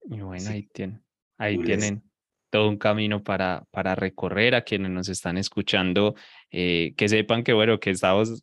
[0.05, 1.03] Y bueno, ahí, tienen,
[1.39, 2.03] ahí tienen
[2.51, 6.15] todo un camino para, para recorrer a quienes nos están escuchando,
[6.51, 8.43] eh, que sepan que, bueno, que estamos,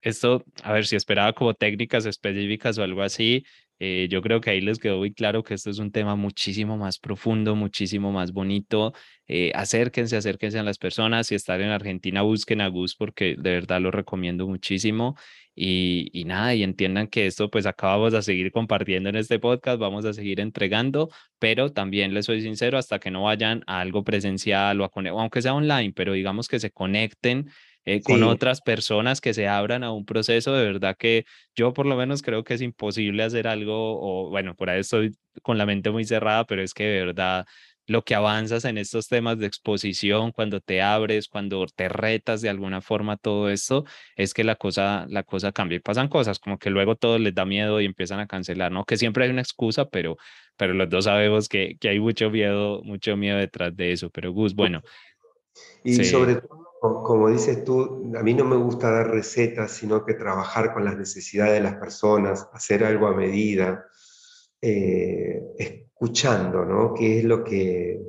[0.00, 3.44] esto, a ver si esperaba como técnicas específicas o algo así,
[3.82, 6.76] eh, yo creo que ahí les quedó muy claro que esto es un tema muchísimo
[6.76, 8.92] más profundo, muchísimo más bonito.
[9.26, 11.28] Eh, acérquense, acérquense a las personas.
[11.28, 15.16] Si están en Argentina, busquen a Gus porque de verdad lo recomiendo muchísimo.
[15.54, 19.78] Y, y nada, y entiendan que esto pues acabamos de seguir compartiendo en este podcast,
[19.78, 24.04] vamos a seguir entregando, pero también les soy sincero, hasta que no vayan a algo
[24.04, 27.50] presencial o, a, aunque sea online, pero digamos que se conecten
[27.84, 31.24] eh, con otras personas que se abran a un proceso, de verdad que
[31.54, 35.16] yo por lo menos creo que es imposible hacer algo, o bueno, por ahí estoy
[35.42, 37.46] con la mente muy cerrada, pero es que de verdad
[37.86, 42.48] lo que avanzas en estos temas de exposición, cuando te abres, cuando te retas de
[42.48, 46.58] alguna forma todo esto, es que la cosa, la cosa cambia y pasan cosas como
[46.58, 48.84] que luego todo les da miedo y empiezan a cancelar, ¿no?
[48.84, 50.18] Que siempre hay una excusa, pero,
[50.56, 54.08] pero los dos sabemos que, que hay mucho miedo, mucho miedo detrás de eso.
[54.10, 54.82] Pero Gus, bueno.
[55.82, 60.14] Y sobre todo como dices tú, a mí no me gusta dar recetas, sino que
[60.14, 63.86] trabajar con las necesidades de las personas, hacer algo a medida,
[64.62, 66.94] eh, escuchando, ¿no?
[66.94, 68.00] ¿Qué es lo que...?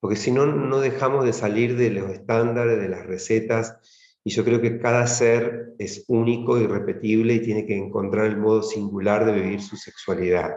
[0.00, 3.76] Porque si no, no dejamos de salir de los estándares, de las recetas,
[4.24, 8.62] y yo creo que cada ser es único, irrepetible, y tiene que encontrar el modo
[8.62, 10.54] singular de vivir su sexualidad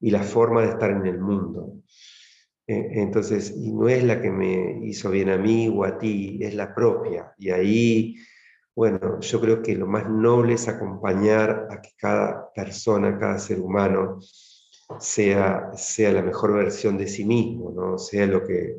[0.00, 1.74] y la forma de estar en el mundo.
[2.68, 6.38] E, entonces, y no es la que me hizo bien a mí o a ti,
[6.42, 7.32] es la propia.
[7.38, 8.16] Y ahí,
[8.76, 13.60] bueno, yo creo que lo más noble es acompañar a que cada persona, cada ser
[13.60, 14.18] humano,
[15.00, 17.98] sea, sea la mejor versión de sí mismo, ¿no?
[17.98, 18.74] sea lo que,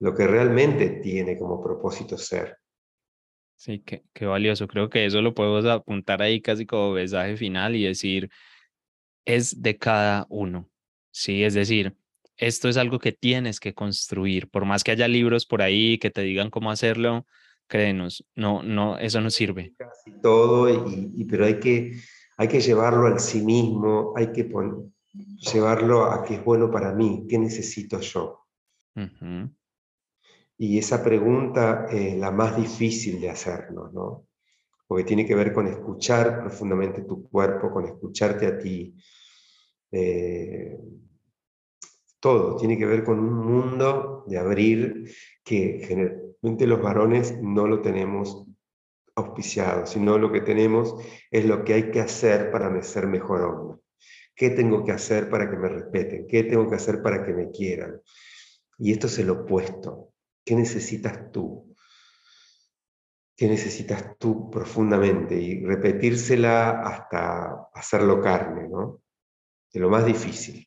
[0.00, 2.56] lo que realmente tiene como propósito ser.
[3.56, 4.66] Sí, qué, qué valioso.
[4.66, 8.30] Creo que eso lo podemos apuntar ahí casi como mensaje final y decir,
[9.26, 10.70] es de cada uno.
[11.10, 11.96] Sí, es decir,
[12.36, 16.10] esto es algo que tienes que construir, por más que haya libros por ahí que
[16.10, 17.26] te digan cómo hacerlo,
[17.66, 19.74] créenos, no, no, eso no sirve.
[19.76, 21.98] Casi todo, y, pero hay que,
[22.36, 24.48] hay que llevarlo al sí mismo, hay que
[25.52, 28.46] llevarlo a qué es bueno para mí, qué necesito yo.
[30.58, 34.26] Y esa pregunta es la más difícil de hacernos, ¿no?
[34.86, 38.94] Porque tiene que ver con escuchar profundamente tu cuerpo, con escucharte a ti.
[39.90, 40.78] Eh,
[42.26, 45.14] todo, tiene que ver con un mundo de abrir
[45.44, 48.48] que generalmente los varones no lo tenemos
[49.14, 50.96] auspiciado, sino lo que tenemos
[51.30, 53.78] es lo que hay que hacer para ser mejor hombre.
[54.34, 56.26] ¿Qué tengo que hacer para que me respeten?
[56.26, 58.00] ¿Qué tengo que hacer para que me quieran?
[58.76, 60.12] Y esto es el opuesto.
[60.44, 61.76] ¿Qué necesitas tú?
[63.36, 65.36] ¿Qué necesitas tú profundamente?
[65.40, 69.00] Y repetírsela hasta hacerlo carne, ¿no?
[69.72, 70.65] De lo más difícil.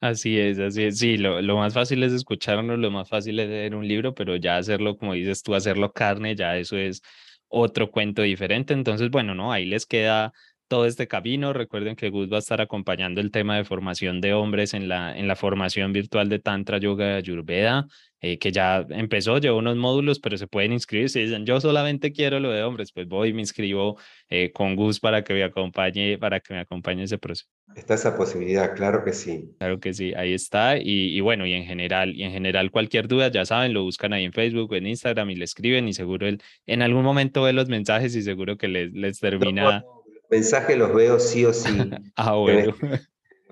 [0.00, 0.98] Así es, así es.
[0.98, 4.36] Sí, lo, lo más fácil es escucharnos, lo más fácil es leer un libro, pero
[4.36, 7.00] ya hacerlo, como dices tú, hacerlo carne, ya eso es
[7.48, 8.74] otro cuento diferente.
[8.74, 10.32] Entonces, bueno, no, ahí les queda
[10.68, 11.52] todo este camino.
[11.54, 15.16] Recuerden que Gus va a estar acompañando el tema de formación de hombres en la,
[15.16, 17.86] en la formación virtual de Tantra Yoga Ayurveda.
[18.28, 21.08] Eh, que ya empezó, lleva unos módulos, pero se pueden inscribir.
[21.08, 23.98] Si dicen, yo solamente quiero lo de hombres, pues voy y me inscribo
[24.28, 27.48] eh, con Gus para que me acompañe, para que me acompañe ese proceso.
[27.76, 29.54] Está esa posibilidad, claro que sí.
[29.58, 30.76] Claro que sí, ahí está.
[30.76, 34.24] Y, bueno, y en general, y en general cualquier duda, ya saben, lo buscan ahí
[34.24, 37.52] en Facebook o en Instagram y le escriben y seguro él en algún momento ve
[37.52, 39.84] los mensajes y seguro que les, les termina.
[39.84, 41.70] Los mensajes los veo sí o sí.
[42.16, 42.74] ah, bueno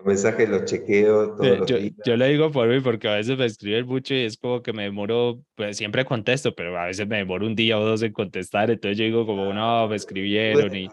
[0.05, 1.95] mensajes los chequeo todos los yo, días.
[2.05, 4.73] Yo lo digo por mí porque a veces me escriben mucho y es como que
[4.73, 8.13] me demoro, pues siempre contesto, pero a veces me demoro un día o dos en
[8.13, 10.89] contestar, entonces yo digo como, no, me escribieron y...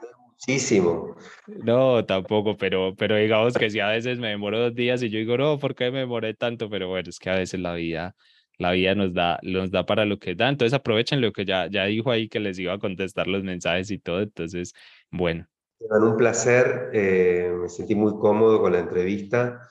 [0.47, 1.15] Muchísimo.
[1.47, 5.19] No, tampoco, pero, pero digamos que si a veces me demoro dos días y yo
[5.19, 6.67] digo, no, ¿por qué me demoré tanto?
[6.67, 8.15] Pero bueno, es que a veces la vida,
[8.57, 11.67] la vida nos da, nos da para lo que da, entonces aprovechen lo que ya,
[11.67, 14.73] ya dijo ahí que les iba a contestar los mensajes y todo, entonces,
[15.11, 15.45] bueno,
[15.89, 16.89] un placer.
[16.93, 19.67] Eh, me sentí muy cómodo con la entrevista.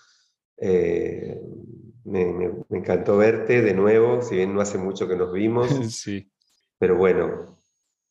[0.56, 1.40] Eh,
[2.04, 5.68] me, encantó verte de nuevo, si bien no hace mucho que nos vimos.
[5.90, 6.30] Sí.
[6.78, 7.58] Pero bueno,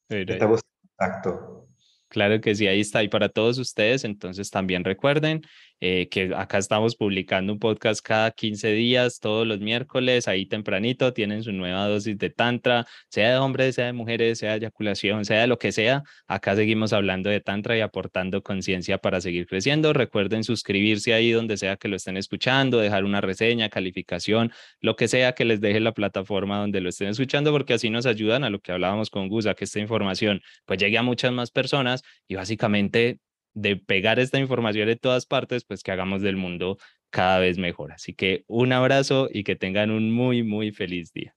[0.10, 1.68] estamos en contacto.
[2.08, 3.04] Claro que sí, ahí está.
[3.04, 5.42] Y para todos ustedes, entonces también recuerden
[5.82, 11.14] eh, que acá estamos publicando un podcast cada 15 días, todos los miércoles, ahí tempranito,
[11.14, 15.26] tienen su nueva dosis de tantra, sea de hombres, sea de mujeres, sea de eyaculación,
[15.26, 16.04] sea de lo que sea.
[16.28, 19.94] Acá seguimos hablando de tantra y aportando conciencia para seguir creciendo.
[19.94, 24.52] Recuerden suscribirse ahí donde sea que lo estén escuchando, dejar una reseña, calificación,
[24.82, 28.06] lo que sea que les deje la plataforma donde lo estén escuchando, porque así nos
[28.06, 31.32] ayudan a lo que hablábamos con Gus, a que esta información pues llegue a muchas
[31.32, 33.20] más personas y básicamente
[33.62, 36.78] de pegar esta información en todas partes, pues que hagamos del mundo
[37.10, 37.92] cada vez mejor.
[37.92, 41.36] Así que un abrazo y que tengan un muy, muy feliz día.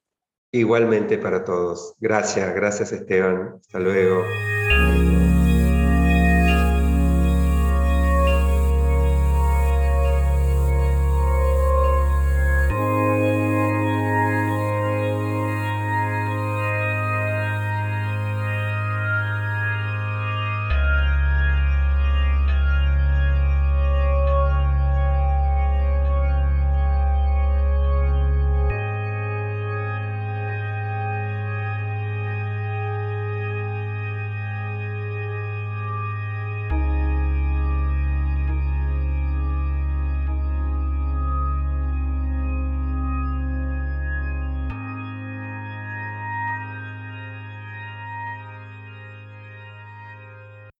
[0.53, 1.95] Igualmente para todos.
[1.99, 3.55] Gracias, gracias Esteban.
[3.59, 4.23] Hasta luego.